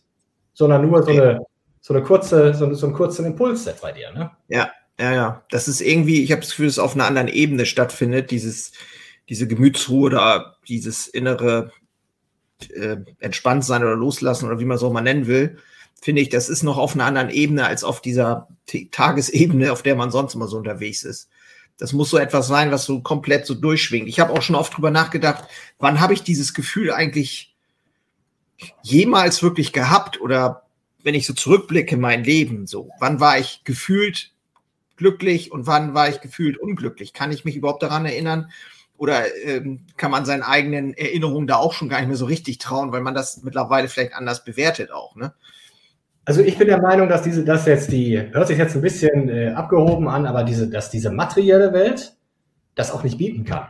[0.54, 1.40] Sondern nur so eine,
[1.80, 4.32] so eine kurze, so, so einen kurzen Impuls setzt bei dir, ne?
[4.48, 5.46] Ja, ja, ja.
[5.52, 8.74] Das ist irgendwie, ich habe das Gefühl, dass es auf einer anderen Ebene stattfindet, dieses,
[9.30, 11.72] diese Gemütsruhe oder dieses innere
[12.74, 15.58] äh, Entspanntsein oder Loslassen oder wie man es auch mal nennen will
[16.02, 18.48] finde ich, das ist noch auf einer anderen Ebene als auf dieser
[18.92, 21.30] Tagesebene, auf der man sonst immer so unterwegs ist.
[21.78, 24.08] Das muss so etwas sein, was so komplett so durchschwingt.
[24.08, 25.46] Ich habe auch schon oft drüber nachgedacht,
[25.78, 27.56] wann habe ich dieses Gefühl eigentlich
[28.82, 30.64] jemals wirklich gehabt oder
[31.04, 34.34] wenn ich so zurückblicke in mein Leben, so, wann war ich gefühlt
[34.98, 37.14] glücklich und wann war ich gefühlt unglücklich?
[37.14, 38.52] Kann ich mich überhaupt daran erinnern?
[38.98, 42.58] Oder ähm, kann man seinen eigenen Erinnerungen da auch schon gar nicht mehr so richtig
[42.58, 45.34] trauen, weil man das mittlerweile vielleicht anders bewertet auch, ne?
[46.30, 49.30] Also ich bin der Meinung, dass diese, dass jetzt die, hört sich jetzt ein bisschen
[49.30, 52.16] äh, abgehoben an, aber diese, dass diese materielle Welt
[52.76, 53.70] das auch nicht bieten kann.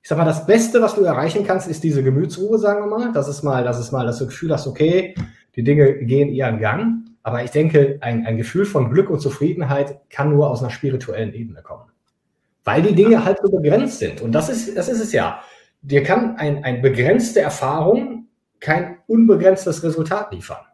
[0.00, 3.12] Ich sag mal, das Beste, was du erreichen kannst, ist diese Gemütsruhe, sagen wir mal.
[3.12, 5.16] Das ist mal, das ist mal, dass du das Gefühl hast, okay,
[5.56, 7.00] die Dinge gehen ihren Gang.
[7.24, 11.34] Aber ich denke, ein, ein Gefühl von Glück und Zufriedenheit kann nur aus einer spirituellen
[11.34, 11.90] Ebene kommen.
[12.62, 14.20] Weil die Dinge halt so begrenzt sind.
[14.20, 15.40] Und das ist, das ist es ja.
[15.82, 18.28] Dir kann ein, ein begrenzte Erfahrung
[18.60, 20.67] kein unbegrenztes Resultat liefern.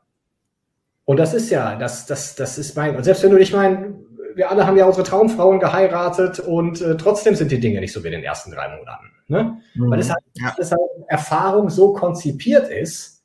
[1.04, 3.96] Und das ist ja, das, das, das ist mein, und selbst wenn du dich mein,
[4.34, 8.02] wir alle haben ja unsere Traumfrauen geheiratet und äh, trotzdem sind die Dinge nicht so
[8.02, 9.06] wie in den ersten drei Monaten.
[9.28, 9.58] Ne?
[9.74, 9.90] Mhm.
[9.90, 10.54] Weil es halt, ja.
[10.58, 13.22] es halt Erfahrung so konzipiert ist,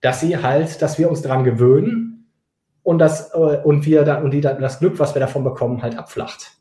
[0.00, 2.30] dass sie halt, dass wir uns daran gewöhnen
[2.82, 5.96] und das, äh, und wir da, und die, das Glück, was wir davon bekommen, halt
[5.96, 6.58] abflacht.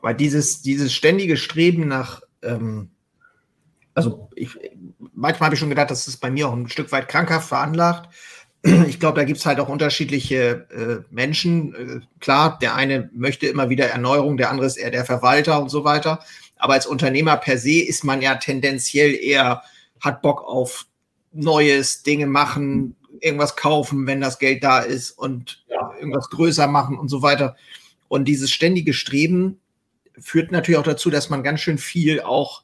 [0.00, 2.90] Weil dieses, dieses ständige Streben nach, ähm,
[3.94, 4.58] also ich,
[5.12, 8.08] manchmal habe ich schon gedacht, das ist bei mir auch ein Stück weit krankhaft veranlagt,
[8.62, 11.74] ich glaube, da gibt es halt auch unterschiedliche äh, Menschen.
[11.74, 15.70] Äh, klar, der eine möchte immer wieder Erneuerung, der andere ist eher der Verwalter und
[15.70, 16.20] so weiter.
[16.56, 19.62] Aber als Unternehmer per se ist man ja tendenziell eher,
[20.00, 20.86] hat Bock auf
[21.32, 25.92] Neues, Dinge machen, irgendwas kaufen, wenn das Geld da ist und ja.
[25.98, 27.56] irgendwas größer machen und so weiter.
[28.08, 29.60] Und dieses ständige Streben
[30.18, 32.62] führt natürlich auch dazu, dass man ganz schön viel auch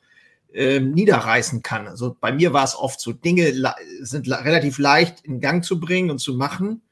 [0.57, 1.87] äh, niederreißen kann.
[1.87, 3.53] Also bei mir war es oft so, Dinge
[4.01, 6.83] sind relativ leicht in Gang zu bringen und zu machen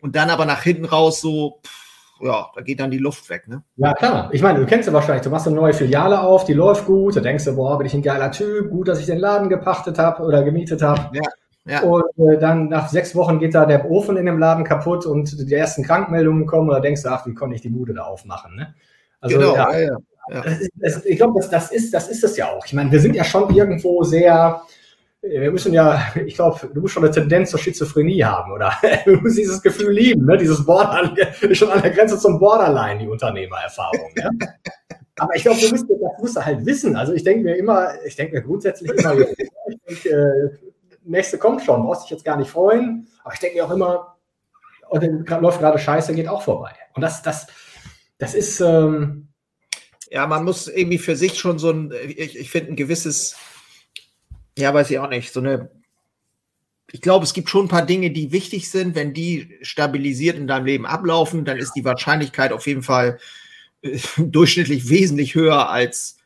[0.00, 1.84] und dann aber nach hinten raus so, pff,
[2.20, 3.48] ja, da geht dann die Luft weg.
[3.48, 3.64] Ne?
[3.76, 4.30] Ja, klar.
[4.32, 7.16] Ich meine, du kennst ja wahrscheinlich, du machst eine neue Filiale auf, die läuft gut,
[7.16, 9.98] da denkst du, boah, bin ich ein geiler Typ, gut, dass ich den Laden gepachtet
[9.98, 11.10] habe oder gemietet habe.
[11.12, 11.22] Ja.
[11.66, 11.80] Ja.
[11.80, 15.48] Und äh, dann nach sechs Wochen geht da der Ofen in dem Laden kaputt und
[15.48, 18.02] die ersten Krankmeldungen kommen und da denkst du, ach, wie konnte ich die Bude da
[18.02, 18.54] aufmachen?
[18.54, 18.74] Ne?
[19.20, 19.96] Also, genau, ja, ja,
[20.30, 20.42] ja.
[20.76, 22.64] Das, ich glaube, das, das, ist, das ist es ja auch.
[22.66, 24.62] Ich meine, wir sind ja schon irgendwo sehr,
[25.20, 28.72] wir müssen ja, ich glaube, du musst schon eine Tendenz zur Schizophrenie haben, oder?
[29.04, 30.36] Du musst dieses Gefühl lieben, ne?
[30.36, 34.10] Dieses Borderline, ist schon an der Grenze zum Borderline, die Unternehmererfahrung.
[34.16, 34.30] Ja?
[35.16, 36.96] Aber ich glaube, du musst, das musst du halt wissen.
[36.96, 40.68] Also ich denke mir immer, ich denke mir grundsätzlich immer, ich denke, äh,
[41.04, 43.06] nächste kommt schon, brauchst dich jetzt gar nicht freuen.
[43.22, 44.16] Aber ich denke mir auch immer,
[44.88, 46.72] und dann läuft gerade Scheiße, geht auch vorbei.
[46.94, 47.46] Und das, das,
[48.18, 49.28] das ist, ähm,
[50.10, 53.36] ja, man muss irgendwie für sich schon so ein, ich, ich finde ein gewisses,
[54.56, 55.70] ja, weiß ich auch nicht, so eine,
[56.94, 58.94] ich glaube, es gibt schon ein paar Dinge, die wichtig sind.
[58.94, 63.18] Wenn die stabilisiert in deinem Leben ablaufen, dann ist die Wahrscheinlichkeit auf jeden Fall
[63.82, 66.18] äh, durchschnittlich wesentlich höher als,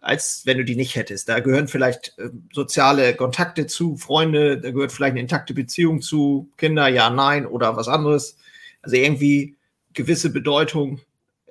[0.00, 1.28] als wenn du die nicht hättest.
[1.28, 6.48] Da gehören vielleicht äh, soziale Kontakte zu, Freunde, da gehört vielleicht eine intakte Beziehung zu,
[6.56, 8.38] Kinder, ja, nein oder was anderes.
[8.80, 9.56] Also irgendwie
[9.92, 11.00] gewisse Bedeutung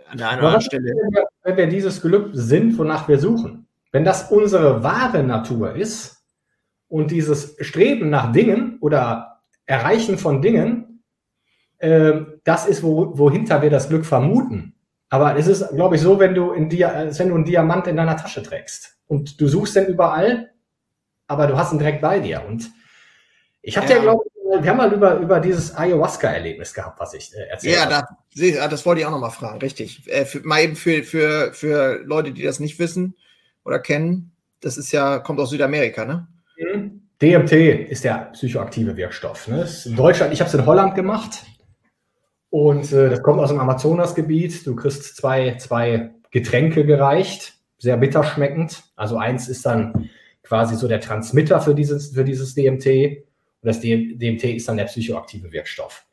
[0.09, 0.85] an der anderen Stelle.
[0.85, 5.75] Wenn wir, wenn wir dieses Glück sind, wonach wir suchen, wenn das unsere wahre Natur
[5.75, 6.23] ist
[6.87, 11.03] und dieses Streben nach Dingen oder Erreichen von Dingen,
[11.77, 14.75] äh, das ist, wo, wohinter wir das Glück vermuten.
[15.09, 17.95] Aber es ist, glaube ich, so, wenn du, in Dia wenn du einen Diamant in
[17.95, 20.51] deiner Tasche trägst und du suchst den überall,
[21.27, 22.43] aber du hast ihn direkt bei dir.
[22.47, 22.69] Und
[23.65, 27.13] ich habe ja, ja glaube ich, wir haben mal über, über dieses Ayahuasca-Erlebnis gehabt, was
[27.15, 28.08] ich äh, erzählt ja, habe.
[28.34, 30.08] Ja, das wollte ich auch noch mal fragen, richtig.
[30.08, 33.15] Äh, für, mal eben für, für, für Leute, die das nicht wissen
[33.63, 36.28] oder kennen, das ist ja, kommt aus Südamerika, ne?
[36.58, 37.01] Mhm.
[37.21, 37.54] DMT
[37.89, 39.47] ist der psychoaktive Wirkstoff.
[39.47, 39.67] Ne?
[39.86, 41.43] in Deutschland, ich habe es in Holland gemacht
[42.49, 44.67] und äh, das kommt aus dem Amazonasgebiet.
[44.67, 48.84] Du kriegst zwei, zwei Getränke gereicht, sehr bitter schmeckend.
[48.95, 50.10] Also eins ist dann
[50.43, 53.25] quasi so der Transmitter für dieses, für dieses DMT
[53.65, 56.06] und das DMT ist dann der psychoaktive Wirkstoff.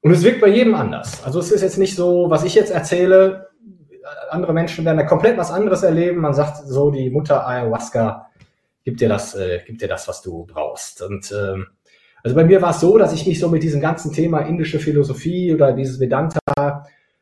[0.00, 1.22] Und es wirkt bei jedem anders.
[1.24, 3.48] Also es ist jetzt nicht so, was ich jetzt erzähle,
[4.30, 6.20] andere Menschen werden da komplett was anderes erleben.
[6.20, 8.26] Man sagt so, die Mutter Ayahuasca
[8.84, 11.02] gibt dir das, äh, gibt dir das, was du brauchst.
[11.02, 11.68] Und ähm,
[12.24, 14.80] also bei mir war es so, dass ich mich so mit diesem ganzen Thema indische
[14.80, 16.40] Philosophie oder dieses Vedanta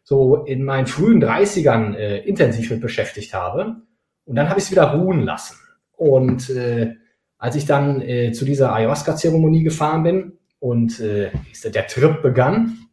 [0.05, 3.77] so in meinen frühen 30ern äh, intensiv mit beschäftigt habe.
[4.25, 5.57] Und dann habe ich es wieder ruhen lassen.
[5.97, 6.95] Und äh,
[7.39, 11.31] als ich dann äh, zu dieser Ayahuasca-Zeremonie gefahren bin und äh,
[11.65, 12.87] der Trip begann,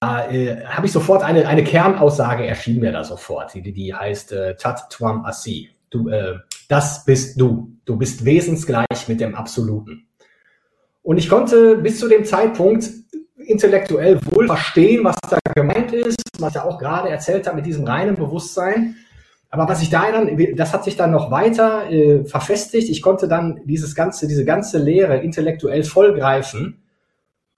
[0.00, 4.32] da äh, habe ich sofort eine, eine Kernaussage erschien mir da sofort, die, die heißt
[4.32, 5.70] äh, Tat Tuam Asi.
[5.90, 6.36] Du, äh,
[6.68, 7.72] das bist du.
[7.84, 10.06] Du bist wesensgleich mit dem Absoluten.
[11.02, 12.88] Und ich konnte bis zu dem Zeitpunkt
[13.36, 17.84] intellektuell wohl verstehen, was da gemeint ist, was er auch gerade erzählt hat mit diesem
[17.84, 18.96] reinen Bewusstsein.
[19.50, 22.88] Aber was ich da dann, das hat sich dann noch weiter äh, verfestigt.
[22.88, 26.82] Ich konnte dann dieses ganze, diese ganze Lehre intellektuell vollgreifen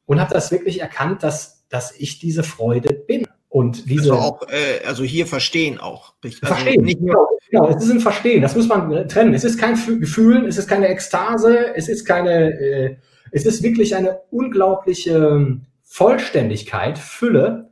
[0.07, 3.27] und habe das wirklich erkannt, dass, dass ich diese Freude bin.
[3.51, 4.13] Und diese.
[4.13, 6.15] Also auch, äh, also hier verstehen auch.
[6.25, 6.83] Also verstehen.
[6.83, 8.41] Nicht nur genau, genau, es ist ein Verstehen.
[8.41, 9.35] Das muss man äh, trennen.
[9.35, 12.97] Es ist kein Gefühl, es ist keine Ekstase, es ist keine, äh,
[13.31, 17.72] es ist wirklich eine unglaubliche ähm, Vollständigkeit, Fülle,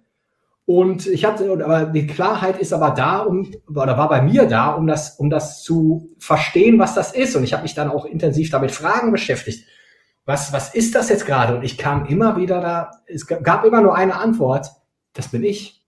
[0.73, 4.71] und ich hatte, aber die Klarheit ist aber da, um, oder war bei mir da,
[4.71, 7.35] um das, um das zu verstehen, was das ist.
[7.35, 9.67] Und ich habe mich dann auch intensiv damit Fragen beschäftigt.
[10.27, 11.57] Was, was ist das jetzt gerade?
[11.57, 14.69] Und ich kam immer wieder da, es gab immer nur eine Antwort.
[15.13, 15.85] Das bin ich.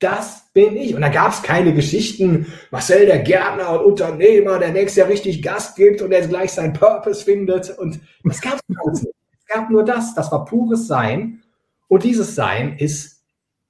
[0.00, 0.96] Das bin ich.
[0.96, 5.40] Und da gab es keine Geschichten, Marcel der Gärtner und Unternehmer, der nächstes Jahr richtig
[5.40, 7.78] Gast gibt und der gleich seinen Purpose findet.
[7.78, 9.06] Und das gab nicht.
[9.38, 10.16] Es gab nur das.
[10.16, 11.44] Das war pures Sein.
[11.86, 13.15] Und dieses Sein ist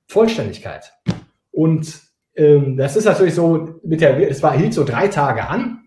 [0.07, 0.93] Vollständigkeit.
[1.51, 2.01] Und
[2.35, 5.85] ähm, das ist natürlich so, mit der, es war, hielt so drei Tage an,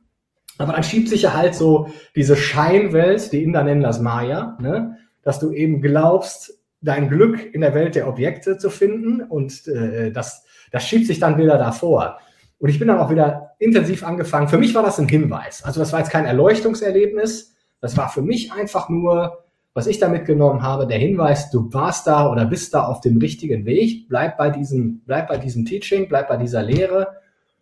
[0.57, 4.97] aber dann schiebt sich ja halt so diese Scheinwelt, die Inder nennen das Maya, ne?
[5.23, 10.11] dass du eben glaubst, dein Glück in der Welt der Objekte zu finden und äh,
[10.11, 12.19] das, das schiebt sich dann wieder davor.
[12.57, 14.47] Und ich bin dann auch wieder intensiv angefangen.
[14.47, 15.63] Für mich war das ein Hinweis.
[15.63, 17.55] Also das war jetzt kein Erleuchtungserlebnis.
[17.79, 22.07] Das war für mich einfach nur was ich da mitgenommen habe, der Hinweis, du warst
[22.07, 26.07] da oder bist da auf dem richtigen Weg, bleib bei diesem, bleib bei diesem Teaching,
[26.07, 27.07] bleib bei dieser Lehre.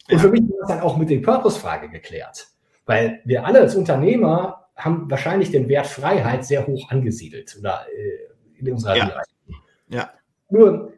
[0.10, 2.48] Und für mich ist das dann auch mit der Purpose-Frage geklärt.
[2.86, 8.60] Weil wir alle als Unternehmer haben wahrscheinlich den Wert Freiheit sehr hoch angesiedelt oder äh,
[8.60, 9.22] in unserer ja.
[9.90, 10.10] ja.
[10.50, 10.94] Nur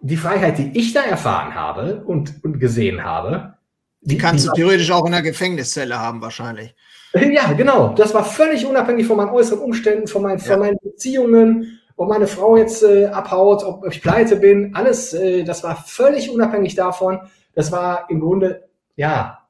[0.00, 3.54] die Freiheit, die ich da erfahren habe und, und gesehen habe,
[4.02, 6.74] die, kannst du theoretisch auch in der Gefängniszelle haben, wahrscheinlich.
[7.32, 7.94] Ja, genau.
[7.94, 10.44] Das war völlig unabhängig von meinen äußeren Umständen, von meinen, ja.
[10.44, 14.74] von meinen Beziehungen, ob meine Frau jetzt äh, abhaut, ob ich pleite bin.
[14.74, 17.20] Alles, äh, das war völlig unabhängig davon.
[17.54, 19.40] Das war im Grunde, ja,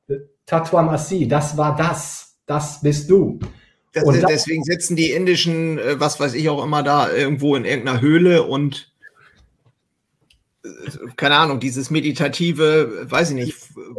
[0.47, 2.35] Tatua Massi, das war das.
[2.47, 3.39] Das bist du.
[3.93, 7.65] Das, und deswegen sitzen die indischen, äh, was weiß ich auch immer da, irgendwo in
[7.65, 8.93] irgendeiner Höhle und
[10.65, 10.69] äh,
[11.17, 13.57] keine Ahnung, dieses meditative, weiß ich nicht,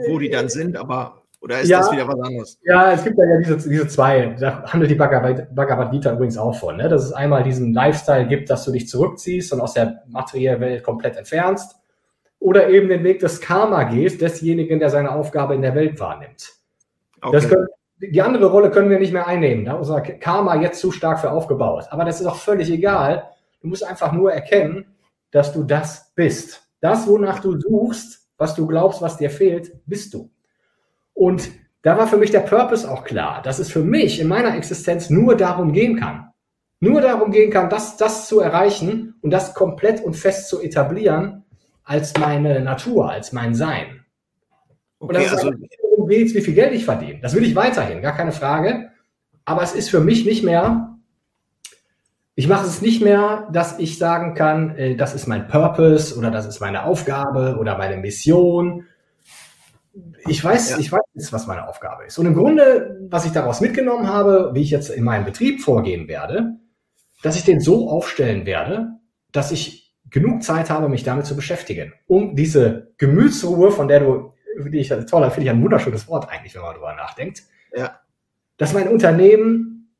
[0.07, 2.59] wo die dann sind, aber oder ist ja, das wieder was anderes?
[2.63, 6.53] Ja, es gibt ja diese, diese zwei, da handelt die Bhagavad, Bhagavad Gita übrigens auch
[6.53, 6.87] von, ne?
[6.87, 10.83] dass es einmal diesen Lifestyle gibt, dass du dich zurückziehst und aus der materiellen Welt
[10.83, 11.75] komplett entfernst
[12.39, 16.53] oder eben den Weg des Karma gehst, desjenigen, der seine Aufgabe in der Welt wahrnimmt.
[17.21, 17.47] Okay.
[17.47, 17.67] Können,
[17.99, 19.65] die andere Rolle können wir nicht mehr einnehmen.
[19.65, 21.85] Da ist unser Karma jetzt zu stark für aufgebaut.
[21.89, 23.29] Aber das ist auch völlig egal.
[23.61, 24.85] Du musst einfach nur erkennen,
[25.29, 26.63] dass du das bist.
[26.81, 30.31] Das, wonach du suchst, was du glaubst, was dir fehlt, bist du.
[31.13, 31.49] Und
[31.81, 35.09] da war für mich der Purpose auch klar, dass es für mich in meiner Existenz
[35.09, 36.29] nur darum gehen kann.
[36.79, 41.43] Nur darum gehen kann, das, das zu erreichen und das komplett und fest zu etablieren
[41.83, 44.05] als meine Natur, als mein Sein.
[44.97, 47.19] Und okay, das also, ist darum geht, wie viel Geld ich verdiene.
[47.21, 48.89] Das will ich weiterhin, gar keine Frage.
[49.45, 50.97] Aber es ist für mich nicht mehr,
[52.35, 56.31] ich mache es nicht mehr, dass ich sagen kann, äh, das ist mein Purpose oder
[56.31, 58.85] das ist meine Aufgabe oder meine Mission
[60.27, 60.77] ich weiß, ja.
[60.79, 62.17] ich weiß jetzt, was meine Aufgabe ist.
[62.17, 66.07] Und im Grunde, was ich daraus mitgenommen habe, wie ich jetzt in meinem Betrieb vorgehen
[66.07, 66.55] werde,
[67.23, 68.93] dass ich den so aufstellen werde,
[69.31, 74.33] dass ich genug Zeit habe, mich damit zu beschäftigen, um diese Gemütsruhe, von der du,
[74.69, 77.43] die ich toll finde ich ein wunderschönes Wort eigentlich, wenn man darüber nachdenkt,
[77.75, 77.99] ja.
[78.57, 79.93] dass mein Unternehmen,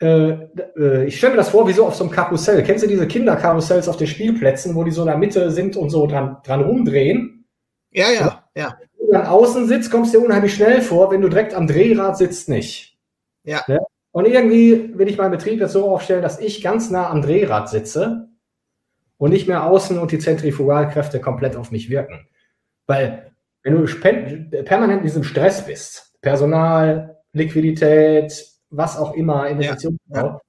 [0.00, 0.30] äh,
[0.76, 2.62] äh, ich stelle mir das vor, wie so auf so einem Karussell.
[2.62, 5.90] Kennst du diese Kinderkarussells auf den Spielplätzen, wo die so in der Mitte sind und
[5.90, 7.46] so dran, dran rumdrehen?
[7.90, 11.54] Ja, ja, ja du dann außen sitzt, kommst dir unheimlich schnell vor, wenn du direkt
[11.54, 12.98] am Drehrad sitzt, nicht.
[13.44, 13.62] Ja.
[13.66, 13.80] Ne?
[14.12, 17.68] Und irgendwie will ich meinen Betrieb jetzt so aufstellen, dass ich ganz nah am Drehrad
[17.68, 18.28] sitze
[19.18, 22.28] und nicht mehr außen und die Zentrifugalkräfte komplett auf mich wirken.
[22.86, 23.84] Weil wenn du
[24.64, 30.40] permanent in diesem Stress bist, Personal, Liquidität, was auch immer, Investitionen, ja,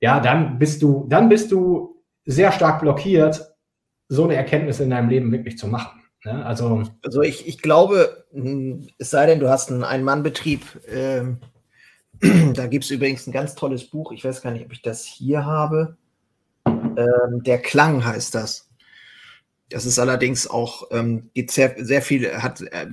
[0.00, 0.20] ja.
[0.20, 3.54] dann bist du, dann bist du sehr stark blockiert,
[4.08, 5.97] so eine Erkenntnis in deinem Leben wirklich zu machen.
[6.24, 6.44] Ne?
[6.44, 10.62] Also, also ich, ich glaube, hm, es sei denn, du hast einen Ein-Mann-Betrieb.
[10.88, 11.38] Ähm,
[12.54, 14.12] da gibt es übrigens ein ganz tolles Buch.
[14.12, 15.96] Ich weiß gar nicht, ob ich das hier habe.
[16.66, 18.68] Ähm, der Klang heißt das.
[19.70, 22.86] Das ist allerdings auch, ähm, geht sehr, sehr viel, hat, äh,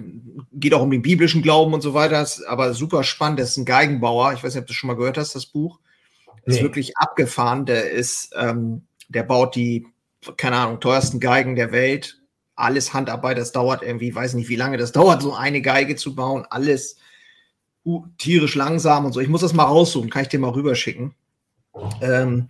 [0.51, 3.39] geht auch um den biblischen Glauben und so weiter, ist aber super spannend.
[3.39, 4.33] Das ist ein Geigenbauer.
[4.33, 5.79] Ich weiß nicht, ob du schon mal gehört hast, das Buch.
[6.45, 6.53] Nee.
[6.53, 7.65] Ist wirklich abgefahren.
[7.65, 9.87] Der ist, ähm, der baut die,
[10.37, 12.19] keine Ahnung, teuersten Geigen der Welt
[12.55, 16.15] alles Handarbeit, das dauert irgendwie, weiß nicht, wie lange das dauert, so eine Geige zu
[16.15, 16.97] bauen, alles
[17.85, 19.19] uh, tierisch langsam und so.
[19.19, 21.13] Ich muss das mal raussuchen, kann ich dir mal rüberschicken.
[22.01, 22.47] Ähm,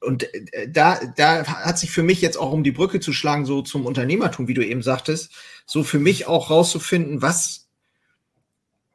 [0.00, 3.46] und äh, da, da hat sich für mich jetzt auch, um die Brücke zu schlagen,
[3.46, 5.32] so zum Unternehmertum, wie du eben sagtest,
[5.64, 7.68] so für mich auch rauszufinden, was,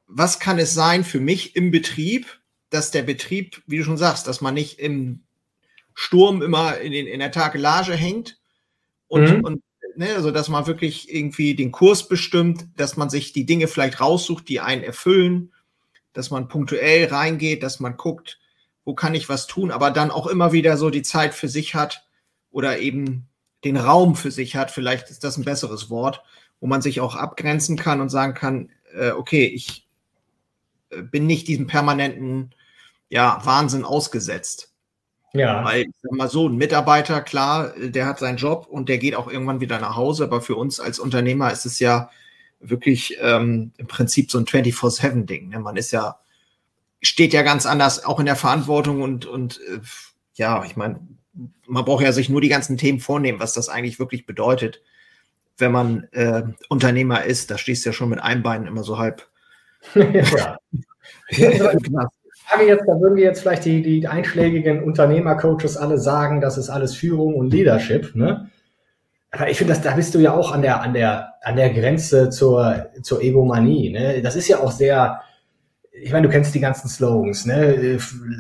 [0.06, 4.28] was kann es sein für mich im Betrieb, dass der Betrieb, wie du schon sagst,
[4.28, 5.24] dass man nicht im
[5.94, 8.38] Sturm immer in, den, in der Takelage hängt,
[9.08, 9.44] und, mhm.
[9.44, 9.64] und
[9.96, 14.00] ne, also dass man wirklich irgendwie den Kurs bestimmt, dass man sich die Dinge vielleicht
[14.00, 15.54] raussucht, die einen erfüllen,
[16.14, 18.40] dass man punktuell reingeht, dass man guckt,
[18.86, 21.76] wo kann ich was tun, aber dann auch immer wieder so die Zeit für sich
[21.76, 22.06] hat
[22.52, 23.28] oder eben
[23.64, 26.24] den Raum für sich hat, vielleicht ist das ein besseres Wort,
[26.60, 29.88] wo man sich auch abgrenzen kann und sagen kann, äh, okay, ich
[30.90, 32.56] äh, bin nicht diesem permanenten
[33.10, 34.74] ja, Wahnsinn ausgesetzt.
[35.34, 35.64] Ja.
[35.64, 39.16] Weil, ich sag mal so, ein Mitarbeiter, klar, der hat seinen Job und der geht
[39.16, 42.10] auch irgendwann wieder nach Hause, aber für uns als Unternehmer ist es ja
[42.60, 45.50] wirklich ähm, im Prinzip so ein 24-7-Ding.
[45.50, 45.60] Ne?
[45.60, 46.20] Man ist ja,
[47.02, 49.80] steht ja ganz anders auch in der Verantwortung und, und äh,
[50.36, 51.00] ja, ich meine,
[51.68, 54.82] man braucht ja sich nur die ganzen Themen vornehmen, was das eigentlich wirklich bedeutet,
[55.58, 57.52] wenn man äh, Unternehmer ist.
[57.52, 59.28] Da stehst du ja schon mit einem Bein immer so halb.
[59.96, 60.58] ja.
[61.30, 61.72] ja
[62.50, 66.70] sage jetzt, da würden wir jetzt vielleicht die, die einschlägigen Unternehmercoaches alle sagen, das ist
[66.70, 68.50] alles Führung und Leadership, ne?
[69.32, 72.30] Aber ich finde, da bist du ja auch an der, an der, an der Grenze
[72.30, 73.90] zur, zur Egomanie.
[73.90, 74.22] Ne?
[74.22, 75.22] Das ist ja auch sehr,
[75.92, 78.00] ich meine, du kennst die ganzen Slogans, ne?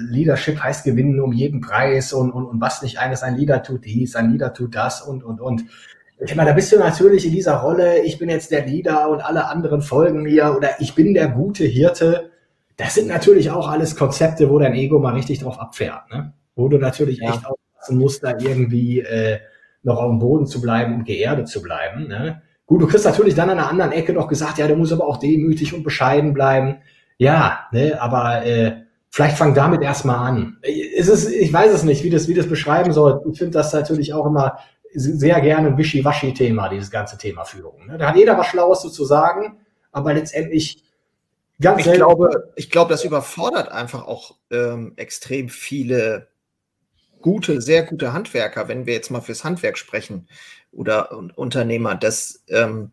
[0.09, 3.85] Leadership heißt gewinnen um jeden Preis und, und, und was nicht eines, ein Leader tut
[3.85, 5.65] dies, ein Leader tut das und, und, und.
[6.19, 9.21] Ich meine, da bist du natürlich in dieser Rolle, ich bin jetzt der Leader und
[9.21, 12.31] alle anderen folgen mir oder ich bin der gute Hirte.
[12.77, 16.33] Das sind natürlich auch alles Konzepte, wo dein Ego mal richtig drauf abfährt, ne?
[16.55, 17.29] Wo du natürlich ja.
[17.29, 19.39] echt aufpassen musst, da irgendwie äh,
[19.83, 22.07] noch auf dem Boden zu bleiben und geerdet zu bleiben.
[22.07, 22.41] Ne?
[22.65, 25.07] Gut, du kriegst natürlich dann an einer anderen Ecke noch gesagt, ja, du musst aber
[25.07, 26.77] auch demütig und bescheiden bleiben.
[27.17, 30.57] Ja, ne, aber äh, vielleicht fang damit erstmal an.
[30.61, 33.23] Es ist, ich weiß es nicht, wie das, wie das beschreiben soll.
[33.31, 34.59] Ich finde das natürlich auch immer
[34.93, 37.87] sehr gerne ein Wischiwaschi-Thema, dieses ganze Thema Führung.
[37.87, 37.97] Ne?
[37.97, 39.57] Da hat jeder was Schlaues zu sagen,
[39.91, 40.83] aber letztendlich
[41.59, 46.27] ganz ich glaube, ich glaube, das überfordert einfach auch ähm, extrem viele
[47.21, 50.27] gute, sehr gute Handwerker, wenn wir jetzt mal fürs Handwerk sprechen
[50.71, 52.91] oder Unternehmer, dass ähm,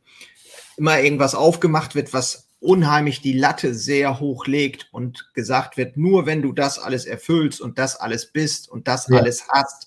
[0.76, 6.24] immer irgendwas aufgemacht wird, was unheimlich die Latte sehr hoch legt und gesagt wird, nur
[6.24, 9.18] wenn du das alles erfüllst und das alles bist und das ja.
[9.18, 9.86] alles hast,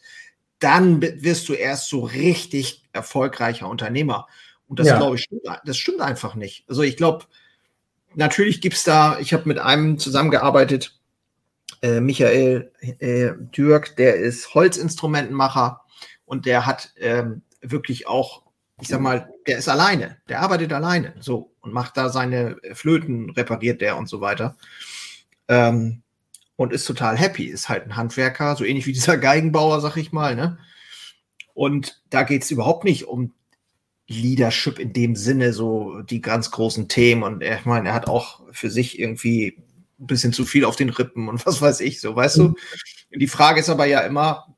[0.59, 4.27] dann wirst du erst so richtig erfolgreicher Unternehmer.
[4.67, 4.97] Und das ja.
[4.97, 6.65] glaube ich, stimmt, das stimmt einfach nicht.
[6.67, 7.25] Also ich glaube,
[8.17, 10.99] natürlich gibt es da, ich habe mit einem zusammengearbeitet,
[11.81, 15.81] äh, Michael äh, Dürk, der ist Holzinstrumentenmacher
[16.25, 18.41] und der hat ähm, wirklich auch,
[18.81, 23.29] ich sag mal, der ist alleine, der arbeitet alleine so und macht da seine Flöten,
[23.29, 24.57] repariert der und so weiter.
[25.47, 26.01] Ähm,
[26.55, 30.11] und ist total happy, ist halt ein Handwerker, so ähnlich wie dieser Geigenbauer, sag ich
[30.11, 30.57] mal, ne?
[31.53, 33.33] Und da geht es überhaupt nicht um
[34.07, 37.23] Leadership in dem Sinne, so die ganz großen Themen.
[37.23, 39.57] Und ich meine, er hat auch für sich irgendwie
[39.99, 42.55] ein bisschen zu viel auf den Rippen und was weiß ich, so, weißt mhm.
[43.11, 43.19] du?
[43.19, 44.55] Die Frage ist aber ja immer,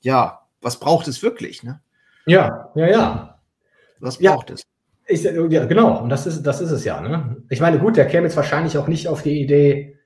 [0.00, 1.80] ja, was braucht es wirklich, ne?
[2.26, 3.40] Ja, ja, ja.
[4.00, 4.54] Was braucht ja.
[4.54, 4.62] es?
[5.06, 7.00] Ich, ja, genau, und das ist, das ist es ja.
[7.00, 7.42] Ne?
[7.48, 9.98] Ich meine, gut, der käme jetzt wahrscheinlich auch nicht auf die Idee,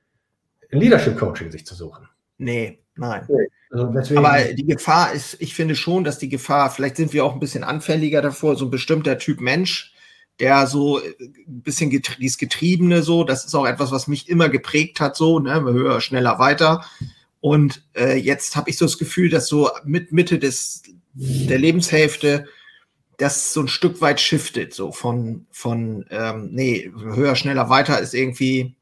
[0.70, 2.08] Leadership Coaching sich zu suchen.
[2.38, 3.26] Nee, nein.
[3.72, 7.32] Also Aber die Gefahr ist, ich finde schon, dass die Gefahr, vielleicht sind wir auch
[7.32, 9.94] ein bisschen anfälliger davor, so ein bestimmter Typ Mensch,
[10.40, 14.28] der so äh, ein bisschen getrie dieses Getriebene so, das ist auch etwas, was mich
[14.28, 16.84] immer geprägt hat, so, ne, höher, schneller, weiter.
[17.40, 20.82] Und äh, jetzt habe ich so das Gefühl, dass so mit Mitte des,
[21.14, 22.46] der Lebenshälfte
[23.16, 28.12] das so ein Stück weit shiftet, so von, von ähm, nee, höher, schneller, weiter ist
[28.12, 28.74] irgendwie,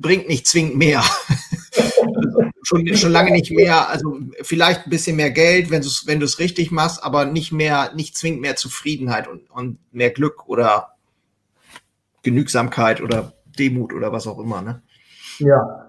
[0.00, 1.04] bringt nicht zwingend mehr.
[2.62, 6.22] schon, schon lange nicht mehr, also vielleicht ein bisschen mehr Geld, wenn du es wenn
[6.22, 10.96] richtig machst, aber nicht mehr, nicht zwingend mehr Zufriedenheit und, und mehr Glück oder
[12.22, 14.62] Genügsamkeit oder Demut oder was auch immer.
[14.62, 14.82] Ne?
[15.38, 15.88] Ja.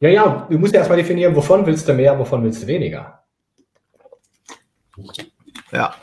[0.00, 3.22] Ja, ja, du musst ja erstmal definieren, wovon willst du mehr, wovon willst du weniger.
[5.72, 5.94] Ja,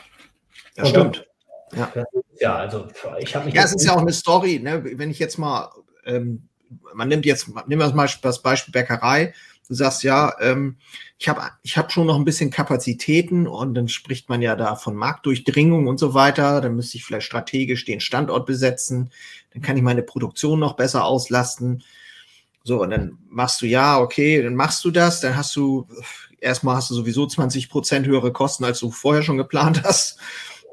[0.76, 1.26] das stimmt.
[1.74, 1.92] Ja.
[2.38, 2.88] ja, also
[3.18, 3.54] ich habe mich.
[3.54, 4.82] Ja, es ist ja auch eine Story, ne?
[4.98, 5.70] wenn ich jetzt mal,
[6.04, 6.48] ähm,
[6.92, 9.32] man nimmt jetzt, nehmen wir mal das Beispiel Bäckerei.
[9.68, 10.76] Du sagst ja, ähm,
[11.18, 14.74] ich habe ich hab schon noch ein bisschen Kapazitäten und dann spricht man ja da
[14.74, 16.60] von Marktdurchdringung und so weiter.
[16.60, 19.10] Dann müsste ich vielleicht strategisch den Standort besetzen.
[19.52, 21.82] Dann kann ich meine Produktion noch besser auslasten.
[22.64, 25.88] So, und dann machst du ja, okay, dann machst du das, dann hast du,
[26.38, 30.18] erstmal hast du sowieso 20 Prozent höhere Kosten, als du vorher schon geplant hast.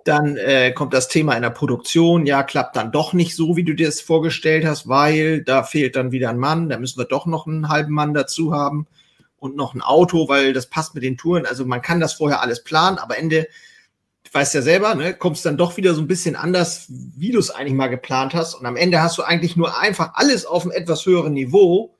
[0.09, 3.63] Dann äh, kommt das Thema in der Produktion, ja, klappt dann doch nicht so, wie
[3.63, 7.05] du dir es vorgestellt hast, weil da fehlt dann wieder ein Mann, da müssen wir
[7.05, 8.87] doch noch einen halben Mann dazu haben
[9.37, 11.45] und noch ein Auto, weil das passt mit den Touren.
[11.45, 13.49] Also man kann das vorher alles planen, aber Ende,
[14.23, 17.37] du weißt ja selber, ne, kommst dann doch wieder so ein bisschen anders, wie du
[17.37, 18.55] es eigentlich mal geplant hast.
[18.55, 21.95] Und am Ende hast du eigentlich nur einfach alles auf einem etwas höheren Niveau.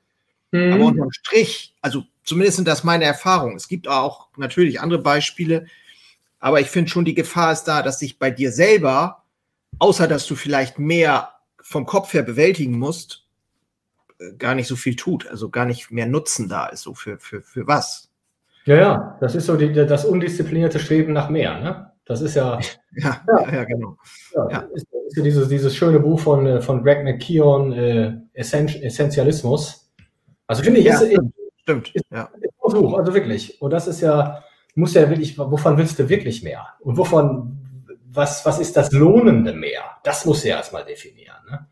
[0.50, 0.72] Mhm.
[0.72, 3.54] Aber unterm Strich, also zumindest sind das meine Erfahrungen.
[3.54, 5.66] Es gibt auch natürlich andere Beispiele,
[6.40, 9.22] aber ich finde schon, die Gefahr ist da, dass sich bei dir selber,
[9.78, 11.28] außer dass du vielleicht mehr
[11.62, 13.26] vom Kopf her bewältigen musst,
[14.18, 17.18] äh, gar nicht so viel tut, also gar nicht mehr Nutzen da ist, so für,
[17.18, 18.10] für, für was.
[18.64, 21.92] Ja, ja, das ist so die, das undisziplinierte Streben nach mehr, ne?
[22.04, 22.58] Das ist ja.
[22.96, 23.96] ja, ja, ja, genau.
[24.34, 24.58] Ja, ja.
[24.74, 29.90] Ist, ist ja dieses, dieses schöne Buch von, äh, von Greg McKeown, äh, Essentialismus.
[30.46, 31.20] Also finde ich, ist, ja,
[31.62, 31.94] stimmt.
[31.94, 32.28] Ist, ja.
[32.40, 33.60] Ist ein Buch, also wirklich.
[33.62, 34.42] Und das ist ja,
[34.76, 36.68] muss ja wirklich, wovon willst du wirklich mehr?
[36.80, 37.58] Und wovon,
[38.12, 39.82] was, was ist das lohnende mehr?
[40.04, 41.36] Das muss ja erstmal definieren.
[41.48, 41.66] Ne?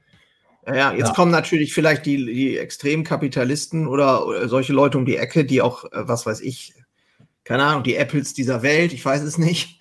[0.67, 1.15] Ja, jetzt ja.
[1.15, 5.85] kommen natürlich vielleicht die, die Extremkapitalisten oder, oder, solche Leute um die Ecke, die auch,
[5.85, 6.75] äh, was weiß ich,
[7.45, 9.81] keine Ahnung, die Apples dieser Welt, ich weiß es nicht.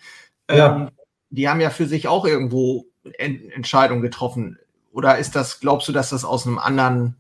[0.50, 0.76] Ja.
[0.76, 0.90] Ähm,
[1.30, 2.86] die haben ja für sich auch irgendwo
[3.18, 4.58] Ent Entscheidungen getroffen.
[4.94, 7.18] Oder ist das, glaubst du, dass das aus einem anderen,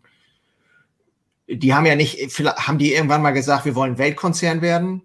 [1.47, 5.01] die haben ja nicht, haben die irgendwann mal gesagt, wir wollen Weltkonzern werden?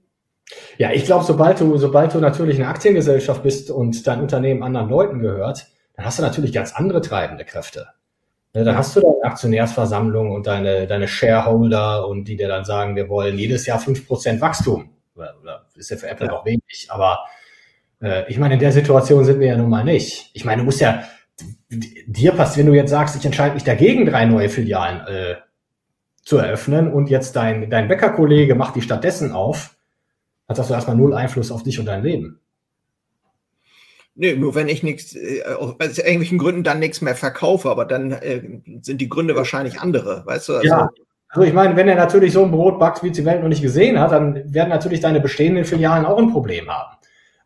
[0.79, 4.89] Ja, ich glaube, sobald du, sobald du natürlich eine Aktiengesellschaft bist und dein Unternehmen anderen
[4.89, 7.89] Leuten gehört, dann hast du natürlich ganz andere treibende Kräfte.
[8.55, 12.97] Ja, da hast du deine Aktionärsversammlung und deine, deine Shareholder und die dir dann sagen,
[12.97, 14.91] wir wollen jedes Jahr 5% Wachstum.
[15.15, 16.33] Oder, oder ist ja für Apple ja.
[16.33, 16.89] auch wenig.
[16.89, 17.21] Aber
[18.03, 20.31] äh, ich meine, in der Situation sind wir ja nun mal nicht.
[20.35, 21.05] Ich meine, du musst ja,
[21.71, 25.37] dir passt, wenn du jetzt sagst, ich entscheide mich dagegen, drei neue Filialen äh,
[26.23, 29.77] zu eröffnen und jetzt dein, dein Bäckerkollege macht die stattdessen auf,
[30.59, 32.41] hast du erstmal null Einfluss auf dich und dein Leben.
[34.15, 38.13] Nö, nur wenn ich nichts, äh, aus irgendwelchen Gründen dann nichts mehr verkaufe, aber dann
[38.13, 38.43] äh,
[38.83, 40.55] sind die Gründe wahrscheinlich andere, weißt du?
[40.57, 40.91] Also, ja,
[41.33, 43.49] also ich meine, wenn er natürlich so ein Brot backt, wie es die Welt noch
[43.49, 46.99] nicht gesehen hat, dann werden natürlich deine bestehenden Filialen auch ein Problem haben.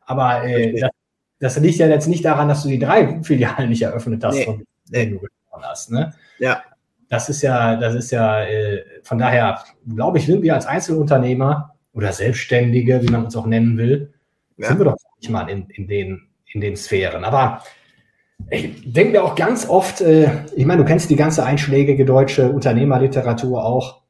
[0.06, 0.90] Aber äh, das,
[1.38, 4.44] das, liegt ja jetzt nicht daran, dass du die drei Filialen nicht eröffnet hast, nee,
[4.44, 5.92] von denen du gesprochen hast.
[5.92, 6.12] Ne?
[6.40, 6.62] Ja.
[7.08, 9.62] Das ist ja, das ist ja, äh, von daher,
[9.94, 14.12] glaube ich, sind wir als Einzelunternehmer oder Selbstständige, wie man uns auch nennen will,
[14.58, 14.68] ja.
[14.68, 17.24] sind wir doch nicht mal in, in, den, in den Sphären.
[17.24, 17.62] Aber
[18.50, 22.50] ich denke mir auch ganz oft, äh, ich meine, du kennst die ganze einschlägige deutsche
[22.50, 24.02] Unternehmerliteratur auch.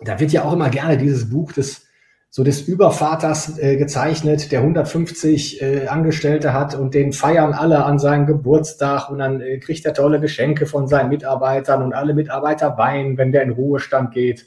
[0.00, 1.86] Da wird ja auch immer gerne dieses Buch des
[2.28, 7.98] so des Übervaters äh, gezeichnet, der 150 äh, Angestellte hat und den feiern alle an
[7.98, 12.76] seinem Geburtstag und dann äh, kriegt er tolle Geschenke von seinen Mitarbeitern und alle Mitarbeiter
[12.76, 14.44] weinen, wenn der in Ruhestand geht.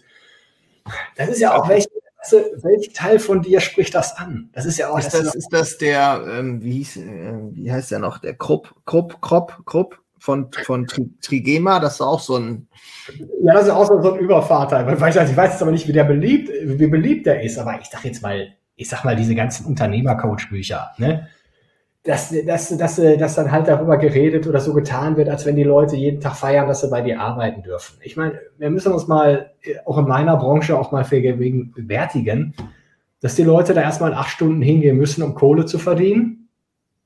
[1.16, 1.89] Das ist ja auch welche,
[2.32, 4.50] welch Teil von dir spricht das an?
[4.54, 5.00] Das ist ja auch.
[5.00, 8.20] Ist das, das ist das der, ähm, wie, hieß, äh, wie heißt der noch?
[8.20, 10.88] Der Krupp, Krupp, Krupp, Krupp von, von
[11.22, 12.68] Trigema, das ist auch so ein.
[13.44, 14.92] Ja, das ist auch so ein Übervater.
[14.92, 17.80] Ich weiß, ich weiß jetzt aber nicht, wie der beliebt, wie beliebt der ist, aber
[17.80, 21.28] ich sag jetzt mal, ich sag mal, diese ganzen Unternehmercoach-Bücher, ne?
[22.10, 25.64] Dass, dass, dass, dass dann halt darüber geredet oder so getan wird, als wenn die
[25.64, 27.98] Leute jeden Tag feiern, dass sie bei dir arbeiten dürfen.
[28.02, 29.52] Ich meine, wir müssen uns mal,
[29.86, 32.56] auch in meiner Branche, auch mal vergegenwärtigen,
[33.22, 36.40] dass die Leute da erstmal acht Stunden hingehen müssen, um Kohle zu verdienen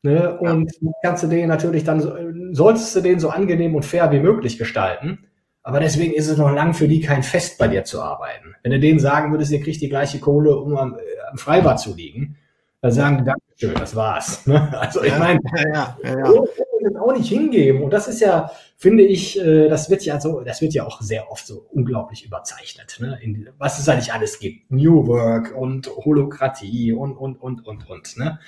[0.04, 0.38] Ne?
[0.38, 0.92] Und ja.
[1.02, 5.26] kannst du den natürlich dann, solltest du den so angenehm und fair wie möglich gestalten.
[5.64, 8.54] Aber deswegen ist es noch lang für die kein Fest, bei dir zu arbeiten.
[8.64, 11.00] Wenn du denen sagen würdest, ihr kriegt die gleiche Kohle, um am, äh,
[11.32, 12.36] am Freibad zu liegen,
[12.82, 14.46] dann sagen die, Dankeschön, das war's.
[14.46, 14.74] Ne?
[14.80, 17.02] Also ich meine, ja, ja, ja, ja.
[17.02, 17.84] auch nicht hingeben.
[17.84, 21.02] Und das ist ja, finde ich, äh, das wird ja so, das wird ja auch
[21.02, 22.98] sehr oft so unglaublich überzeichnet.
[23.00, 23.18] Ne?
[23.22, 24.72] In, was es eigentlich alles gibt.
[24.72, 28.18] New Work und Holokratie und, und, und, und, und.
[28.18, 28.40] Ne?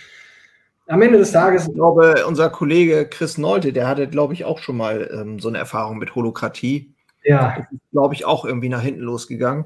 [0.87, 1.67] am Ende des Tages.
[1.67, 5.47] Ich glaube, unser Kollege Chris Nolte, der hatte, glaube ich, auch schon mal ähm, so
[5.47, 6.93] eine Erfahrung mit Holokratie.
[7.23, 7.55] Ja.
[7.57, 9.65] Das ist, glaube ich, auch irgendwie nach hinten losgegangen.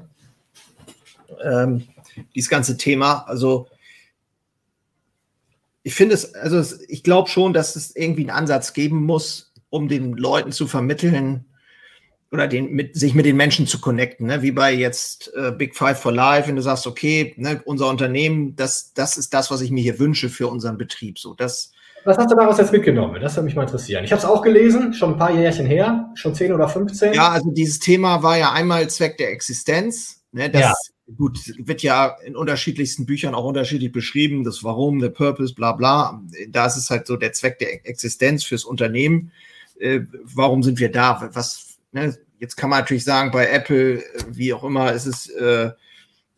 [1.42, 1.86] Ähm,
[2.34, 3.24] dieses ganze Thema.
[3.26, 3.68] Also,
[5.82, 9.88] ich finde es, also ich glaube schon, dass es irgendwie einen Ansatz geben muss, um
[9.88, 11.46] den Leuten zu vermitteln,
[12.32, 14.42] oder den, mit, sich mit den Menschen zu connecten, ne?
[14.42, 18.54] wie bei jetzt äh, Big Five for Life, wenn du sagst, okay, ne, unser Unternehmen,
[18.54, 21.18] das, das ist das, was ich mir hier wünsche für unseren Betrieb.
[21.18, 21.72] So, das,
[22.04, 23.20] was hast du daraus jetzt mitgenommen?
[23.20, 24.04] Das würde mich mal interessieren.
[24.04, 27.14] Ich habe es auch gelesen, schon ein paar Jährchen her, schon 10 oder 15.
[27.14, 30.22] Ja, also dieses Thema war ja einmal Zweck der Existenz.
[30.32, 30.72] Ne, das ja.
[31.16, 36.22] Gut, wird ja in unterschiedlichsten Büchern auch unterschiedlich beschrieben, das Warum, der Purpose, bla bla.
[36.48, 39.32] Da ist es halt so der Zweck der Existenz fürs Unternehmen.
[39.78, 41.30] Äh, warum sind wir da?
[41.32, 45.70] Was, ne, jetzt kann man natürlich sagen, bei Apple, wie auch immer, ist es äh,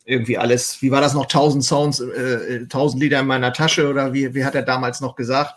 [0.05, 4.13] irgendwie alles, wie war das noch, 1000 Sounds, äh, 1000 Lieder in meiner Tasche oder
[4.13, 5.55] wie, wie hat er damals noch gesagt?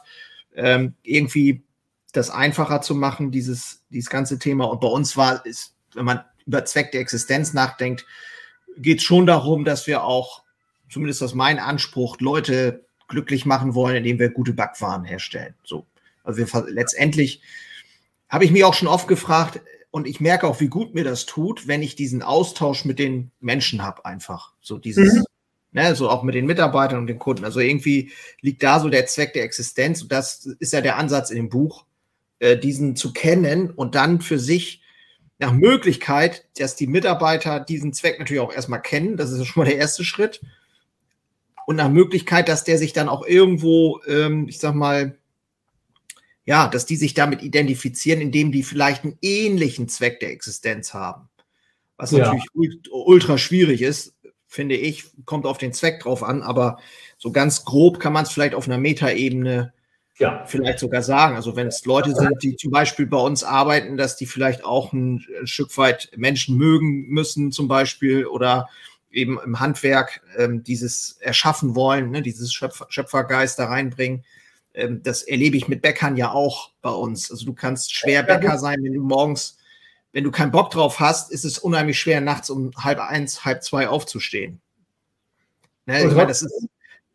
[0.55, 1.63] Ähm, irgendwie
[2.13, 4.65] das einfacher zu machen, dieses, dieses ganze Thema.
[4.67, 8.07] Und bei uns war es, wenn man über Zweck der Existenz nachdenkt,
[8.77, 10.43] geht es schon darum, dass wir auch,
[10.89, 15.55] zumindest aus meinem Anspruch, Leute glücklich machen wollen, indem wir gute Backwaren herstellen.
[15.65, 15.87] So.
[16.25, 17.41] Also wir letztendlich
[18.29, 19.61] habe ich mich auch schon oft gefragt,
[19.97, 23.31] und ich merke auch, wie gut mir das tut, wenn ich diesen Austausch mit den
[23.41, 24.53] Menschen habe, einfach.
[24.61, 25.25] So dieses, mhm.
[25.73, 27.47] ne, so auch mit den Mitarbeitern und den Kunden.
[27.47, 28.13] Also irgendwie
[28.43, 30.03] liegt da so der Zweck der Existenz.
[30.03, 31.87] Und das ist ja der Ansatz in dem Buch,
[32.41, 34.83] äh, diesen zu kennen und dann für sich
[35.39, 39.17] nach Möglichkeit, dass die Mitarbeiter diesen Zweck natürlich auch erstmal kennen.
[39.17, 40.41] Das ist schon mal der erste Schritt.
[41.67, 45.19] Und nach Möglichkeit, dass der sich dann auch irgendwo, ähm, ich sag mal,
[46.45, 51.29] ja, dass die sich damit identifizieren, indem die vielleicht einen ähnlichen Zweck der Existenz haben.
[51.97, 52.33] Was ja.
[52.33, 54.15] natürlich ultra schwierig ist,
[54.47, 56.79] finde ich, kommt auf den Zweck drauf an, aber
[57.19, 59.73] so ganz grob kann man es vielleicht auf einer Metaebene
[60.19, 60.45] ja.
[60.47, 61.37] vielleicht sogar sagen.
[61.37, 64.93] Also wenn es Leute sind, die zum Beispiel bei uns arbeiten, dass die vielleicht auch
[64.93, 68.69] ein, ein Stück weit Menschen mögen müssen, zum Beispiel, oder
[69.11, 74.25] eben im Handwerk ähm, dieses erschaffen wollen, ne, dieses Schöpfer, Schöpfergeist da reinbringen
[74.77, 77.31] ähm, das erlebe ich mit Bäckern ja auch bei uns.
[77.31, 79.57] Also du kannst schwer Bäcker sein, wenn du morgens,
[80.13, 83.65] wenn du keinen Bock drauf hast, ist es unheimlich schwer, nachts um halb eins, halb
[83.65, 84.61] zwei aufzustehen.
[85.87, 86.69] Ne, ich meine, das ist,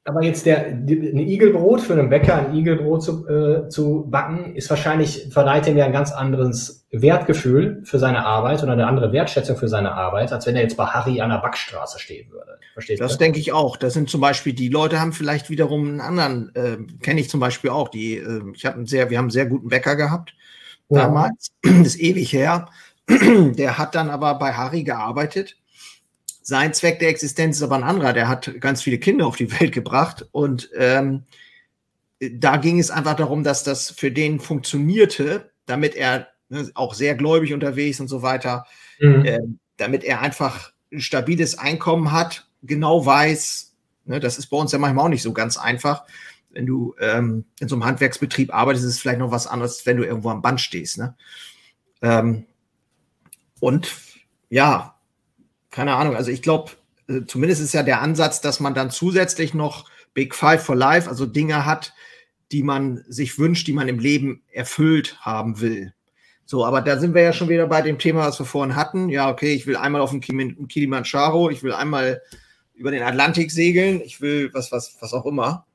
[0.04, 4.70] aber jetzt der, ein Igelbrot für einen Bäcker, ein Igelbrot zu, äh, zu backen, ist
[4.70, 9.58] wahrscheinlich, verleiht ihm ja ein ganz anderes Wertgefühl für seine Arbeit oder eine andere Wertschätzung
[9.58, 12.58] für seine Arbeit, als wenn er jetzt bei Harry an der Backstraße stehen würde.
[12.74, 13.12] Verstehst das du?
[13.14, 13.78] Das denke ich auch.
[13.78, 17.40] Das sind zum Beispiel, die Leute haben vielleicht wiederum einen anderen, äh, kenne ich zum
[17.40, 20.34] Beispiel auch, die, äh, ich habe einen sehr, wir haben einen sehr guten Bäcker gehabt,
[20.90, 21.04] ja.
[21.04, 22.70] damals, das ist ewig her.
[23.08, 25.58] Der hat dann aber bei Harry gearbeitet
[26.42, 28.14] sein Zweck der Existenz ist aber ein anderer.
[28.14, 31.24] Der hat ganz viele Kinder auf die Welt gebracht und ähm,
[32.20, 37.16] da ging es einfach darum, dass das für den funktionierte, damit er ne, auch sehr
[37.16, 38.66] gläubig unterwegs und so weiter,
[39.00, 39.26] mhm.
[39.26, 39.40] äh,
[39.78, 43.74] damit er einfach ein stabiles Einkommen hat, genau weiß,
[44.06, 46.04] ne, das ist bei uns ja manchmal auch nicht so ganz einfach.
[46.52, 49.98] Wenn du ähm, in so einem Handwerksbetrieb arbeitest, ist es vielleicht noch was anderes, wenn
[49.98, 50.98] du irgendwo am Band stehst.
[50.98, 51.16] Ne?
[52.02, 52.46] Ähm,
[53.62, 53.90] und
[54.50, 54.96] ja,
[55.72, 56.72] keine Ahnung, also ich glaube,
[57.08, 61.10] äh, zumindest ist ja der Ansatz, dass man dann zusätzlich noch Big Five for Life,
[61.10, 61.94] also Dinge hat,
[62.52, 65.94] die man sich wünscht, die man im Leben erfüllt haben will.
[66.46, 69.08] So, aber da sind wir ja schon wieder bei dem Thema, was wir vorhin hatten.
[69.08, 72.22] Ja, okay, ich will einmal auf den Kilimanjaro, ich will einmal
[72.74, 75.66] über den Atlantik segeln, ich will was, was, was auch immer.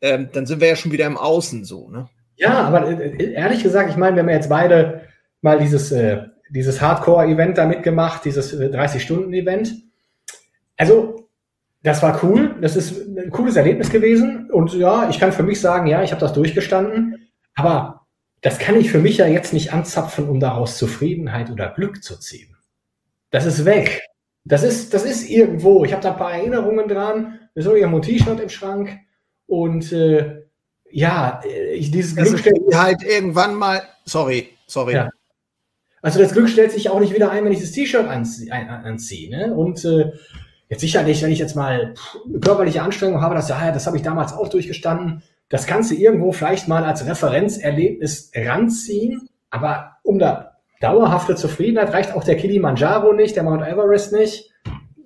[0.00, 2.08] Ähm, dann sind wir ja schon wieder im Außen so, ne?
[2.36, 5.08] Ja, aber äh, ehrlich gesagt, ich meine, wenn wir jetzt beide
[5.40, 9.68] mal dieses äh, dieses Hardcore-Event da mitgemacht, dieses 30-Stunden-Event.
[9.68, 10.32] Äh,
[10.76, 11.28] also,
[11.82, 12.56] das war cool.
[12.60, 14.50] Das ist ein cooles Erlebnis gewesen.
[14.50, 17.28] Und ja, ich kann für mich sagen, ja, ich habe das durchgestanden.
[17.54, 18.06] Aber
[18.42, 22.18] das kann ich für mich ja jetzt nicht anzapfen, um daraus Zufriedenheit oder Glück zu
[22.18, 22.56] ziehen.
[23.30, 24.02] Das ist weg.
[24.44, 25.84] Das ist, das ist irgendwo.
[25.84, 27.40] Ich habe da ein paar Erinnerungen dran.
[27.54, 28.98] So irgendwo ein T-Shirt im Schrank.
[29.46, 30.42] Und äh,
[30.90, 31.40] ja,
[31.72, 33.82] ich, dieses das Glück stellt halt irgendwann mal.
[34.04, 34.94] Sorry, sorry.
[34.94, 35.10] Ja.
[36.06, 38.52] Also das Glück stellt sich auch nicht wieder ein, wenn ich das T-Shirt anziehe.
[38.52, 39.52] anziehe ne?
[39.52, 40.12] Und äh,
[40.68, 41.94] jetzt sicherlich, wenn ich jetzt mal
[42.40, 46.68] körperliche Anstrengung habe, das, ja, das habe ich damals auch durchgestanden, das Ganze irgendwo vielleicht
[46.68, 53.42] mal als Referenzerlebnis ranziehen, aber um da dauerhafte Zufriedenheit reicht auch der Kilimanjaro nicht, der
[53.42, 54.52] Mount Everest nicht.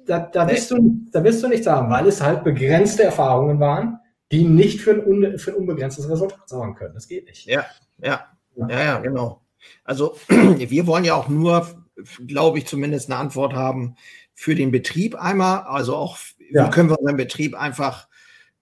[0.04, 4.00] Da, da, wirst, du, da wirst du nichts haben, weil es halt begrenzte Erfahrungen waren,
[4.32, 6.92] die nicht für ein, für ein unbegrenztes Resultat sorgen können.
[6.92, 7.46] Das geht nicht.
[7.46, 7.64] Ja,
[8.02, 9.40] ja, ja, ja, genau.
[9.84, 11.84] Also wir wollen ja auch nur,
[12.26, 13.96] glaube ich, zumindest eine Antwort haben
[14.34, 15.62] für den Betrieb einmal.
[15.62, 16.18] Also auch,
[16.50, 16.66] ja.
[16.66, 18.08] wie können wir unseren Betrieb einfach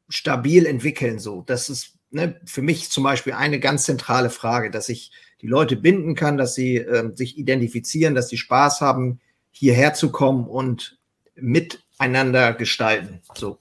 [0.09, 1.19] stabil entwickeln?
[1.19, 5.47] So, das ist ne, für mich zum Beispiel eine ganz zentrale Frage, dass ich die
[5.47, 9.21] Leute binden kann, dass sie äh, sich identifizieren, dass sie Spaß haben,
[9.51, 10.99] hierher zu kommen und
[11.37, 13.21] miteinander gestalten.
[13.35, 13.59] So.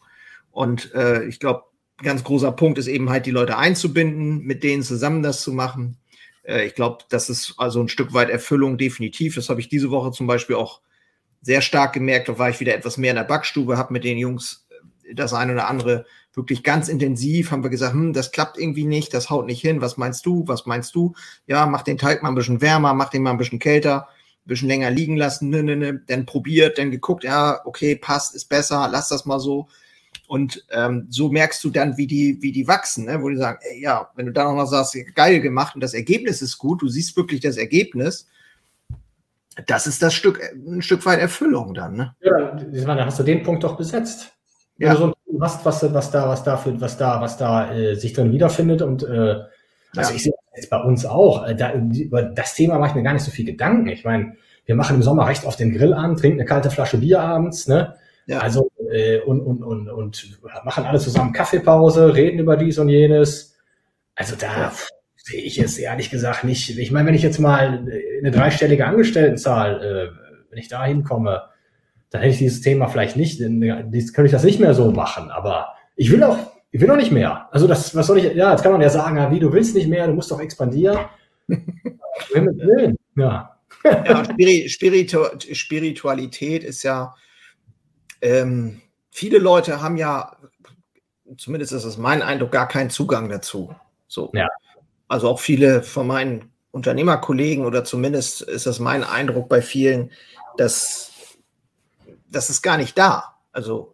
[0.51, 1.63] Und äh, ich glaube,
[2.01, 5.97] ganz großer Punkt ist eben halt, die Leute einzubinden, mit denen zusammen das zu machen.
[6.48, 9.36] Äh, ich glaube, das ist also ein Stück weit Erfüllung definitiv.
[9.36, 10.82] Das habe ich diese Woche zum Beispiel auch
[11.41, 12.30] sehr stark gemerkt.
[12.30, 14.66] Da war ich wieder etwas mehr in der Backstube, habe mit den Jungs
[15.04, 18.86] äh, das eine oder andere wirklich ganz intensiv, haben wir gesagt, hm, das klappt irgendwie
[18.86, 19.82] nicht, das haut nicht hin.
[19.82, 20.43] Was meinst du?
[20.48, 21.14] Was meinst du?
[21.48, 24.08] Ja, mach den Teig mal ein bisschen wärmer, mach den mal ein bisschen kälter,
[24.45, 26.02] ein bisschen länger liegen lassen, ne, ne, ne.
[26.08, 29.68] dann probiert, dann geguckt, ja, okay, passt, ist besser, lass das mal so.
[30.28, 33.21] Und ähm, so merkst du dann, wie die, wie die wachsen, ne?
[33.21, 35.93] wo die sagen, ey, ja, wenn du dann auch noch sagst, geil gemacht und das
[35.93, 38.28] Ergebnis ist gut, du siehst wirklich das Ergebnis,
[39.65, 41.95] das ist das Stück, ein Stück weit Erfüllung dann.
[41.95, 42.15] Ne?
[42.21, 44.34] Ja, da hast du den Punkt doch besetzt.
[44.78, 44.93] Wenn ja.
[44.93, 47.73] du so ein Team hast, was, was da, was da, für, was da, was da
[47.73, 49.43] äh, sich drin wiederfindet und äh,
[49.95, 50.15] also ja.
[50.15, 53.13] ich sehe jetzt bei uns auch, äh, da, über das Thema mache ich mir gar
[53.13, 53.88] nicht so viel Gedanken.
[53.88, 56.97] Ich meine, wir machen im Sommer recht auf den Grill an, trinken eine kalte Flasche
[56.97, 57.95] Bier abends, ne?
[58.28, 58.39] Ja.
[58.39, 63.57] Also äh, und, und, und, und machen alle zusammen Kaffeepause, reden über dies und jenes.
[64.15, 64.73] Also da ja.
[65.15, 66.78] sehe ich es ehrlich gesagt nicht.
[66.78, 67.86] Ich meine, wenn ich jetzt mal
[68.19, 71.43] eine dreistellige Angestelltenzahl, äh, wenn ich da hinkomme,
[72.09, 75.32] dann hätte ich dieses Thema vielleicht nicht, dann könnte ich das nicht mehr so machen.
[75.32, 76.38] Aber ich will auch,
[76.71, 77.47] ich will auch nicht mehr.
[77.51, 79.88] Also das, was soll ich, ja, jetzt kann man ja sagen, wie, du willst nicht
[79.88, 80.99] mehr, du musst doch expandieren.
[83.15, 83.57] ja.
[83.84, 84.23] ja,
[84.67, 87.13] Spiritu Spiritualität ist ja
[88.28, 90.36] ähm, viele Leute haben ja,
[91.38, 93.73] zumindest ist das mein Eindruck, gar keinen Zugang dazu.
[94.07, 94.32] So.
[94.34, 94.47] Ja.
[95.07, 100.11] Also auch viele von meinen Unternehmerkollegen oder zumindest ist das mein Eindruck bei vielen,
[100.57, 101.11] dass
[102.30, 103.36] das ist gar nicht da.
[103.51, 103.93] Also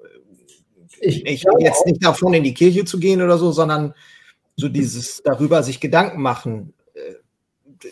[1.00, 3.94] ich, ich jetzt nicht davon, in die Kirche zu gehen oder so, sondern
[4.56, 7.16] so dieses darüber sich Gedanken machen, äh,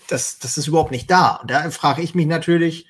[0.07, 1.37] das, das ist überhaupt nicht da.
[1.37, 2.87] Und da frage ich mich natürlich,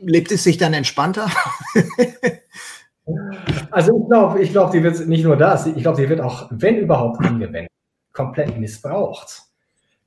[0.00, 1.28] lebt es sich dann entspannter?
[3.70, 6.48] also ich glaube, ich glaube, die wird nicht nur das, ich glaube, die wird auch,
[6.50, 7.70] wenn überhaupt angewendet,
[8.12, 9.42] komplett missbraucht.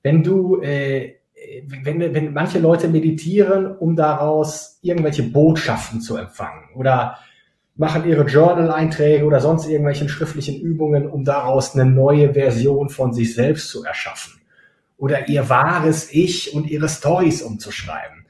[0.04, 1.16] Wenn du, äh,
[1.84, 7.18] wenn, wenn manche Leute meditieren, um daraus irgendwelche Botschaften zu empfangen oder
[7.76, 13.34] machen ihre Journal-Einträge oder sonst irgendwelchen schriftlichen Übungen, um daraus eine neue Version von sich
[13.34, 14.42] selbst zu erschaffen.
[14.98, 18.21] Oder ihr wahres Ich und ihre Stories umzuschreiben.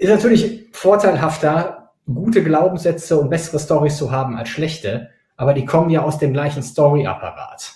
[0.00, 5.90] Ist natürlich vorteilhafter, gute Glaubenssätze und bessere Stories zu haben als schlechte, aber die kommen
[5.90, 7.74] ja aus dem gleichen Story-Apparat.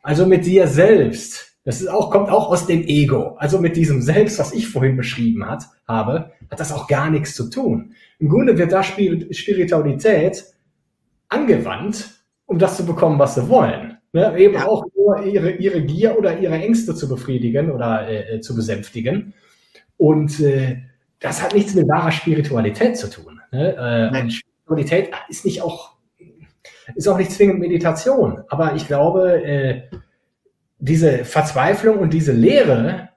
[0.00, 1.56] Also mit dir selbst.
[1.64, 3.34] Das ist auch, kommt auch aus dem Ego.
[3.38, 7.34] Also mit diesem Selbst, was ich vorhin beschrieben hat, habe, hat das auch gar nichts
[7.34, 7.92] zu tun.
[8.20, 10.44] Im Grunde wird da Spiritualität
[11.28, 13.98] angewandt, um das zu bekommen, was sie wollen.
[14.12, 14.38] Ne?
[14.38, 14.66] Eben ja.
[14.68, 19.34] auch nur ihre, ihre Gier oder ihre Ängste zu befriedigen oder äh, zu besänftigen.
[19.96, 20.82] Und äh,
[21.24, 23.40] das hat nichts mit wahrer Spiritualität zu tun.
[23.50, 23.74] Ne?
[23.74, 25.96] Äh, Spiritualität ist nicht auch,
[26.94, 28.42] ist auch nicht zwingend Meditation.
[28.48, 29.82] Aber ich glaube, äh,
[30.78, 33.08] diese Verzweiflung und diese Leere,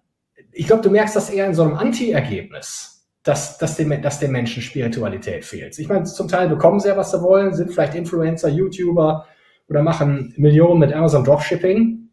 [0.53, 4.31] ich glaube, du merkst das eher in so einem Anti-Ergebnis, dass, dass, dem, dass dem
[4.31, 5.77] Menschen Spiritualität fehlt.
[5.77, 9.27] Ich meine, zum Teil bekommen sie ja, was sie wollen, sind vielleicht Influencer, YouTuber
[9.67, 12.07] oder machen Millionen mit Amazon Dropshipping.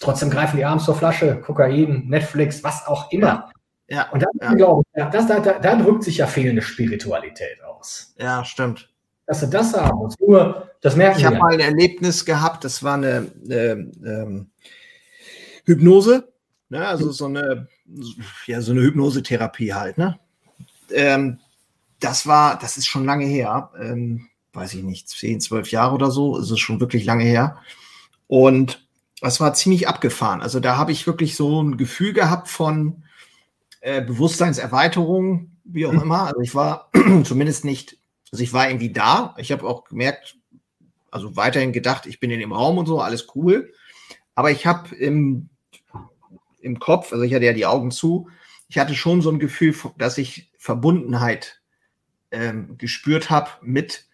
[0.00, 3.50] Trotzdem greifen die abends zur Flasche, Kokain, Netflix, was auch immer.
[3.88, 4.54] Ja, und dann, ja.
[4.54, 8.14] glaube ich, das, da, da, da drückt sich ja fehlende Spiritualität aus.
[8.18, 8.90] Ja, stimmt.
[9.26, 10.00] Dass sie das haben.
[10.00, 14.50] Und nur, das merken ich habe mal ein Erlebnis gehabt, das war eine, eine ähm,
[15.64, 16.32] Hypnose,
[16.68, 16.86] ne?
[16.86, 17.68] also so eine,
[18.46, 20.18] ja, so eine Hypnosetherapie halt, ne?
[20.92, 21.38] Ähm,
[22.00, 26.10] das war, das ist schon lange her, ähm, weiß ich nicht, 10, 12 Jahre oder
[26.10, 27.58] so, ist es schon wirklich lange her.
[28.26, 28.86] Und
[29.20, 30.42] das war ziemlich abgefahren.
[30.42, 33.02] Also da habe ich wirklich so ein Gefühl gehabt von,
[33.86, 36.02] äh, Bewusstseinserweiterung, wie auch mhm.
[36.02, 36.22] immer.
[36.26, 36.90] Also ich war
[37.22, 37.96] zumindest nicht,
[38.32, 39.36] also ich war irgendwie da.
[39.38, 40.36] Ich habe auch gemerkt,
[41.12, 43.72] also weiterhin gedacht, ich bin in dem Raum und so, alles cool.
[44.34, 45.50] Aber ich habe im,
[46.60, 48.28] im Kopf, also ich hatte ja die Augen zu,
[48.66, 51.60] ich hatte schon so ein Gefühl, dass ich Verbundenheit
[52.32, 54.08] ähm, gespürt habe mit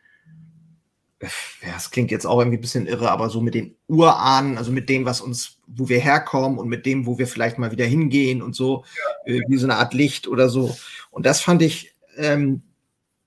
[1.22, 4.72] ja, es klingt jetzt auch irgendwie ein bisschen irre, aber so mit den Urahnen, also
[4.72, 7.84] mit dem, was uns, wo wir herkommen und mit dem, wo wir vielleicht mal wieder
[7.84, 8.84] hingehen und so,
[9.26, 9.34] ja.
[9.34, 10.76] äh, wie so eine Art Licht oder so.
[11.10, 12.62] Und das fand ich ähm,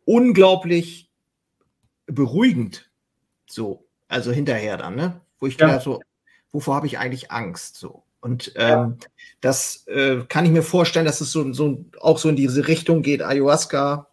[0.03, 1.09] unglaublich
[2.05, 2.89] beruhigend.
[3.47, 5.21] So, also hinterher dann, ne?
[5.39, 5.67] Wo ich ja.
[5.67, 6.01] gedacht so,
[6.51, 7.77] wovor habe ich eigentlich Angst?
[7.77, 8.03] So.
[8.19, 8.97] Und ähm,
[9.39, 13.03] das äh, kann ich mir vorstellen, dass es so, so auch so in diese Richtung
[13.03, 14.07] geht, Ayahuasca.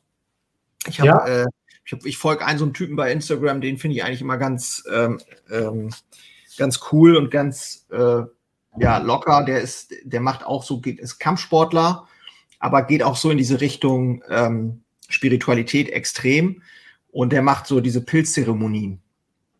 [0.86, 1.42] Ich habe ja.
[1.42, 1.46] äh,
[1.84, 4.84] ich, ich folge einen so einen Typen bei Instagram, den finde ich eigentlich immer ganz,
[4.92, 5.20] ähm,
[5.50, 5.90] ähm,
[6.56, 8.22] ganz cool und ganz äh,
[8.78, 9.44] ja, locker.
[9.44, 12.06] Der ist, der macht auch so, geht, ist Kampfsportler,
[12.58, 16.62] aber geht auch so in diese Richtung ähm, Spiritualität extrem.
[17.10, 19.00] Und der macht so diese Pilzzeremonien.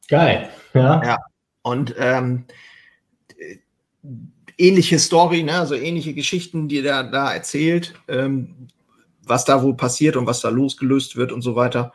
[0.09, 1.03] Geil, ja.
[1.05, 1.19] Ja.
[1.61, 2.47] Und ähm,
[4.57, 5.59] ähnliche Story, ne?
[5.59, 7.95] also ähnliche Geschichten, die er da erzählt.
[8.09, 8.69] Ähm,
[9.25, 11.93] was da wohl passiert und was da losgelöst wird und so weiter.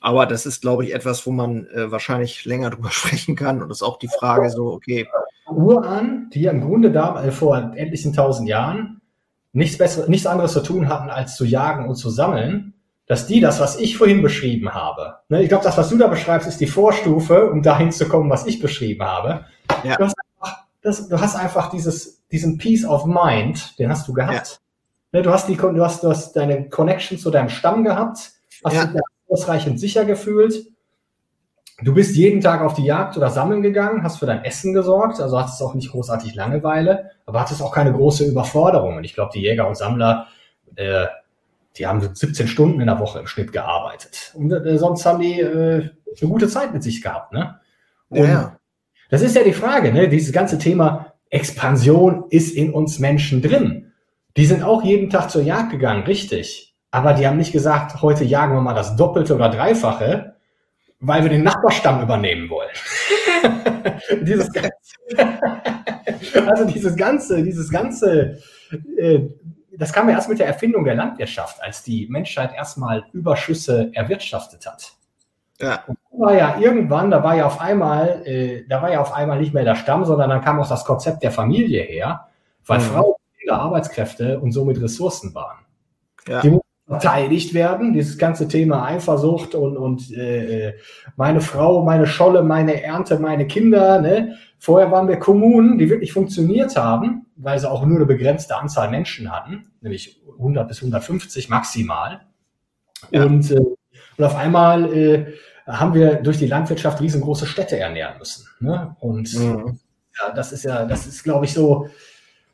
[0.00, 3.62] Aber das ist, glaube ich, etwas, wo man äh, wahrscheinlich länger drüber sprechen kann.
[3.62, 5.06] Und das ist auch die Frage so, okay.
[5.46, 9.00] Uran, die im Grunde da äh, vor etlichen tausend Jahren
[9.52, 12.74] nichts, besseres, nichts anderes zu tun hatten, als zu jagen und zu sammeln,
[13.06, 16.06] dass die das, was ich vorhin beschrieben habe, ne, ich glaube, das, was du da
[16.06, 19.46] beschreibst, ist die Vorstufe, um dahin zu kommen, was ich beschrieben habe.
[19.82, 19.96] Ja.
[19.96, 24.12] Du, hast einfach, das, du hast einfach dieses, diesen Peace of Mind, den hast du
[24.12, 24.60] gehabt.
[25.12, 28.32] Ne, du, hast die, du, hast, du hast deine Connection zu deinem Stamm gehabt,
[28.64, 28.84] hast ja.
[28.86, 30.66] dich ausreichend sicher gefühlt.
[31.82, 35.18] Du bist jeden Tag auf die Jagd oder Sammeln gegangen, hast für dein Essen gesorgt,
[35.20, 38.96] also hattest auch nicht großartig Langeweile, aber hattest auch keine große Überforderung.
[38.96, 40.26] Und ich glaube, die Jäger und Sammler,
[40.76, 41.06] äh,
[41.76, 44.32] die haben 17 Stunden in der Woche im Schnitt gearbeitet.
[44.34, 45.88] Und äh, sonst haben die äh,
[46.20, 47.32] eine gute Zeit mit sich gehabt.
[47.32, 47.58] Ne?
[48.10, 48.56] Und ja.
[49.08, 50.08] Das ist ja die Frage, ne?
[50.08, 53.89] dieses ganze Thema Expansion ist in uns Menschen drin.
[54.36, 56.74] Die sind auch jeden Tag zur Jagd gegangen, richtig.
[56.90, 60.36] Aber die haben nicht gesagt, heute jagen wir mal das Doppelte oder Dreifache,
[60.98, 62.70] weil wir den Nachbarstamm übernehmen wollen.
[64.22, 64.70] dieses ganze,
[66.46, 68.38] also dieses ganze, dieses ganze,
[68.96, 69.20] äh,
[69.76, 74.66] das kam ja erst mit der Erfindung der Landwirtschaft, als die Menschheit erstmal Überschüsse erwirtschaftet
[74.66, 74.92] hat.
[75.60, 75.84] Ja.
[75.86, 79.12] Und da war ja irgendwann, da war ja auf einmal, äh, da war ja auf
[79.12, 82.28] einmal nicht mehr der Stamm, sondern dann kam auch das Konzept der Familie her,
[82.66, 82.84] weil mhm.
[82.84, 83.14] Frauen
[83.50, 85.58] viele Arbeitskräfte und somit Ressourcen waren.
[86.28, 86.40] Ja.
[86.40, 90.74] Die mussten verteidigt werden, dieses ganze Thema Eifersucht und, und äh,
[91.16, 94.00] meine Frau, meine Scholle, meine Ernte, meine Kinder.
[94.00, 94.36] Ne?
[94.58, 98.90] Vorher waren wir Kommunen, die wirklich funktioniert haben, weil sie auch nur eine begrenzte Anzahl
[98.90, 102.22] Menschen hatten, nämlich 100 bis 150 maximal.
[103.10, 103.24] Ja.
[103.24, 103.60] Und, äh,
[104.16, 105.26] und auf einmal äh,
[105.66, 108.46] haben wir durch die Landwirtschaft riesengroße Städte ernähren müssen.
[108.58, 108.96] Ne?
[108.98, 109.78] Und mhm.
[110.18, 111.88] ja, das ist ja, das ist, glaube ich, so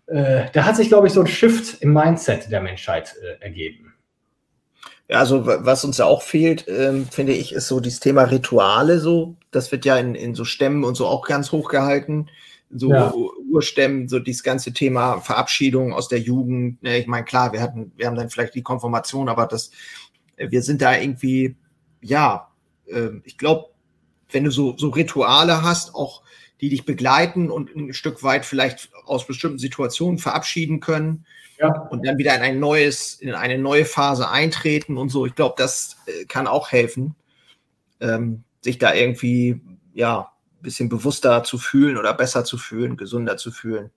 [0.07, 3.95] äh, da hat sich, glaube ich, so ein Shift im Mindset der Menschheit äh, ergeben.
[5.09, 8.99] Ja, also was uns ja auch fehlt, ähm, finde ich, ist so dieses Thema Rituale
[8.99, 9.37] so.
[9.53, 12.29] Das wird ja in, in so Stämmen und so auch ganz hoch gehalten.
[12.71, 13.15] So ja.
[13.53, 16.83] Urstämmen, so dieses ganze Thema Verabschiedung aus der Jugend.
[16.83, 19.71] Ne, ich meine, klar, wir hatten, wir haben dann vielleicht die Konformation, aber das,
[20.37, 21.55] wir sind da irgendwie,
[22.01, 22.49] ja,
[22.87, 23.67] äh, ich glaube,
[24.31, 26.23] wenn du so, so Rituale hast, auch
[26.61, 31.27] die dich begleiten und ein Stück weit vielleicht aus bestimmten Situationen verabschieden können,
[31.59, 31.69] ja.
[31.91, 35.27] und dann wieder in ein neues, in eine neue Phase eintreten und so.
[35.27, 37.15] Ich glaube, das äh, kann auch helfen,
[38.01, 39.61] ähm, sich da irgendwie,
[39.95, 43.91] ja, ein bisschen bewusster zu fühlen oder besser zu fühlen, gesünder zu fühlen.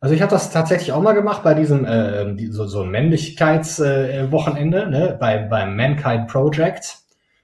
[0.00, 4.90] Also ich habe das tatsächlich auch mal gemacht bei diesem äh, so, so Männlichkeitswochenende, äh,
[4.90, 6.98] ne, bei, beim Mankind Project.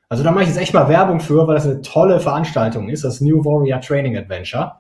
[0.09, 3.05] Also da mache ich jetzt echt mal Werbung für, weil das eine tolle Veranstaltung ist,
[3.05, 4.73] das New Warrior Training Adventure.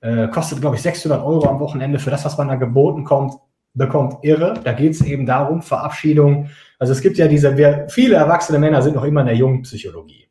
[0.00, 3.34] Äh, kostet, glaube ich, 600 Euro am Wochenende für das, was man da geboten kommt
[3.74, 4.54] bekommt irre.
[4.64, 6.48] Da geht es eben darum, Verabschiedung.
[6.78, 9.62] Also es gibt ja diese, wir, viele erwachsene Männer sind noch immer in der jungen
[9.62, 10.28] Psychologie.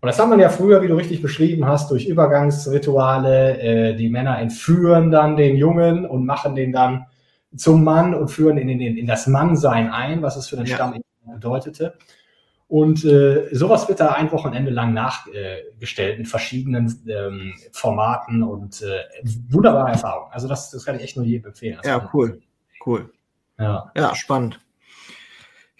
[0.00, 3.60] Und das hat man ja früher, wie du richtig beschrieben hast, durch Übergangsrituale.
[3.60, 7.06] Äh, die Männer entführen dann den Jungen und machen den dann
[7.54, 10.66] zum Mann und führen ihn in, in, in das Mannsein ein, was es für den
[10.66, 10.76] ja.
[10.76, 10.94] Stamm
[11.26, 11.94] bedeutete.
[12.70, 18.80] Und äh, sowas wird da ein Wochenende lang nachgestellt äh, mit verschiedenen ähm, Formaten und
[18.82, 19.00] äh,
[19.48, 20.30] wunderbare Erfahrung.
[20.30, 21.80] Also das, das kann ich echt nur jedem empfehlen.
[21.84, 22.40] Ja, cool.
[22.86, 23.12] Cool.
[23.58, 23.90] Ja.
[23.96, 24.60] Ja, spannend.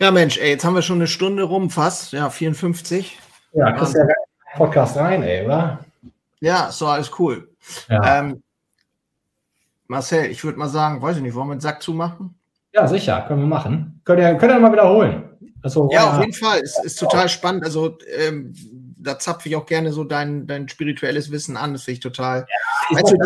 [0.00, 2.12] Ja, Mensch, ey, jetzt haben wir schon eine Stunde rum, fast.
[2.12, 3.16] Ja, 54.
[3.52, 4.02] Ja, kriegst ja
[4.56, 5.84] Podcast rein, ey, oder?
[6.40, 7.50] Ja, so alles cool.
[7.88, 8.18] Ja.
[8.18, 8.42] Ähm,
[9.86, 12.34] Marcel, ich würde mal sagen, weiß ich nicht, wollen wir den Sack zumachen?
[12.74, 14.00] Ja, sicher, können wir machen.
[14.04, 15.29] Könnt ihr, könnt ihr mal wiederholen.
[15.62, 16.60] Also, ja, auf jeden Fall.
[16.60, 17.64] Es ist total spannend.
[17.64, 18.54] Also, ähm,
[18.98, 21.72] da zapfe ich auch gerne so dein, dein spirituelles Wissen an.
[21.72, 22.46] Das finde ich total.
[22.90, 23.16] Ja, weißt du,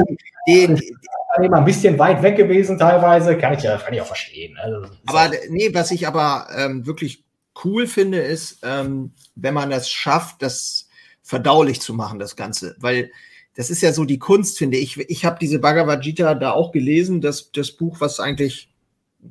[0.47, 0.97] die, die,
[1.43, 4.57] immer ein bisschen weit weg gewesen teilweise, kann ich ja, kann ich auch verstehen.
[4.63, 7.25] Also, aber nee, was ich aber ähm, wirklich
[7.65, 10.89] cool finde, ist, ähm, wenn man das schafft, das
[11.23, 12.77] verdaulich zu machen, das Ganze.
[12.79, 13.11] Weil
[13.57, 14.99] das ist ja so die Kunst, finde ich.
[14.99, 18.69] Ich habe diese Bhagavad Gita da auch gelesen, das, das Buch, was eigentlich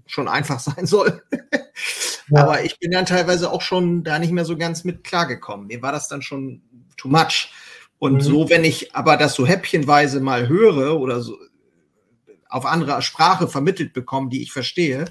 [0.05, 1.21] schon einfach sein soll.
[2.33, 2.43] Ja.
[2.43, 5.67] Aber ich bin dann teilweise auch schon da nicht mehr so ganz mit klargekommen.
[5.67, 6.61] Mir war das dann schon
[6.97, 7.53] too much.
[7.99, 8.21] Und mhm.
[8.21, 11.37] so, wenn ich aber das so häppchenweise mal höre oder so,
[12.49, 15.05] auf andere Sprache vermittelt bekomme, die ich verstehe,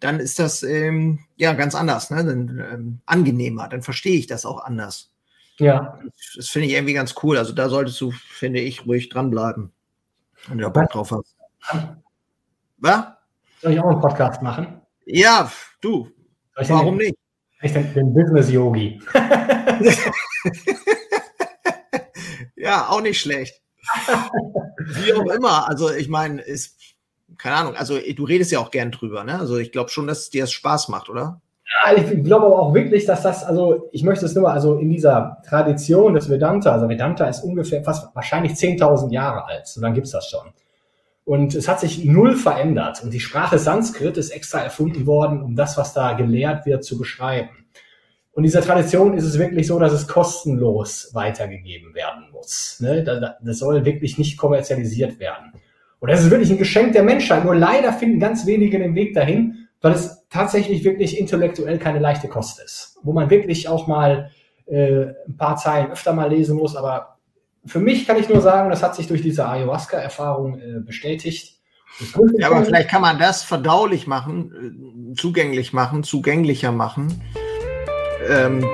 [0.00, 2.24] dann ist das ähm, ja ganz anders, ne?
[2.24, 3.68] dann, ähm, angenehmer.
[3.68, 5.12] Dann verstehe ich das auch anders.
[5.58, 5.98] Ja.
[6.04, 7.38] Das, das finde ich irgendwie ganz cool.
[7.38, 9.72] Also da solltest du, finde ich, ruhig dranbleiben,
[10.48, 11.36] wenn du da Bock drauf hast.
[12.78, 13.06] Was?
[13.62, 14.80] Soll ich auch einen Podcast machen?
[15.06, 16.10] Ja, du.
[16.56, 17.14] Warum nicht?
[17.62, 19.00] Ich den Business-Yogi.
[22.56, 23.62] ja, auch nicht schlecht.
[24.78, 25.68] Wie auch immer.
[25.68, 26.78] Also ich meine, ist,
[27.38, 29.38] keine Ahnung, also du redest ja auch gern drüber, ne?
[29.38, 31.40] Also ich glaube schon, dass dir das Spaß macht, oder?
[31.86, 34.76] Ja, ich glaube aber auch wirklich, dass das, also ich möchte es nur mal, also
[34.76, 39.80] in dieser Tradition des Vedanta, also Vedanta ist ungefähr fast wahrscheinlich 10.000 Jahre alt, so
[39.80, 40.52] lange gibt es das schon.
[41.24, 43.02] Und es hat sich null verändert.
[43.02, 46.98] Und die Sprache Sanskrit ist extra erfunden worden, um das, was da gelehrt wird, zu
[46.98, 47.64] beschreiben.
[48.32, 52.78] Und dieser Tradition ist es wirklich so, dass es kostenlos weitergegeben werden muss.
[52.80, 53.04] Ne?
[53.42, 55.52] Das soll wirklich nicht kommerzialisiert werden.
[56.00, 57.44] Und das ist wirklich ein Geschenk der Menschheit.
[57.44, 62.28] Nur leider finden ganz wenige den Weg dahin, weil es tatsächlich wirklich intellektuell keine leichte
[62.28, 62.98] Kost ist.
[63.02, 64.30] Wo man wirklich auch mal
[64.66, 66.74] äh, ein paar Zeilen öfter mal lesen muss.
[66.74, 67.13] Aber
[67.66, 71.60] für mich kann ich nur sagen, das hat sich durch diese Ayahuasca-Erfahrung äh, bestätigt.
[72.38, 77.22] Ja, aber vielleicht kann man das verdaulich machen, äh, zugänglich machen, zugänglicher machen
[78.28, 78.64] ähm,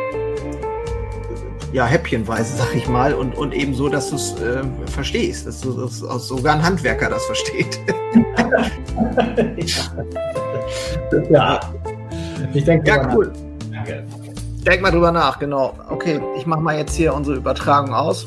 [1.73, 5.61] ja, häppchenweise, sag ich mal, und, und eben so, dass du es äh, verstehst, dass
[5.61, 7.79] du dass sogar ein Handwerker das versteht.
[9.57, 11.31] ja.
[11.31, 11.61] ja.
[12.53, 12.89] Ich denke.
[12.89, 13.33] Ja, cool.
[13.73, 14.05] Danke.
[14.67, 15.75] Denk mal drüber nach, genau.
[15.89, 18.27] Okay, ich mache mal jetzt hier unsere Übertragung aus.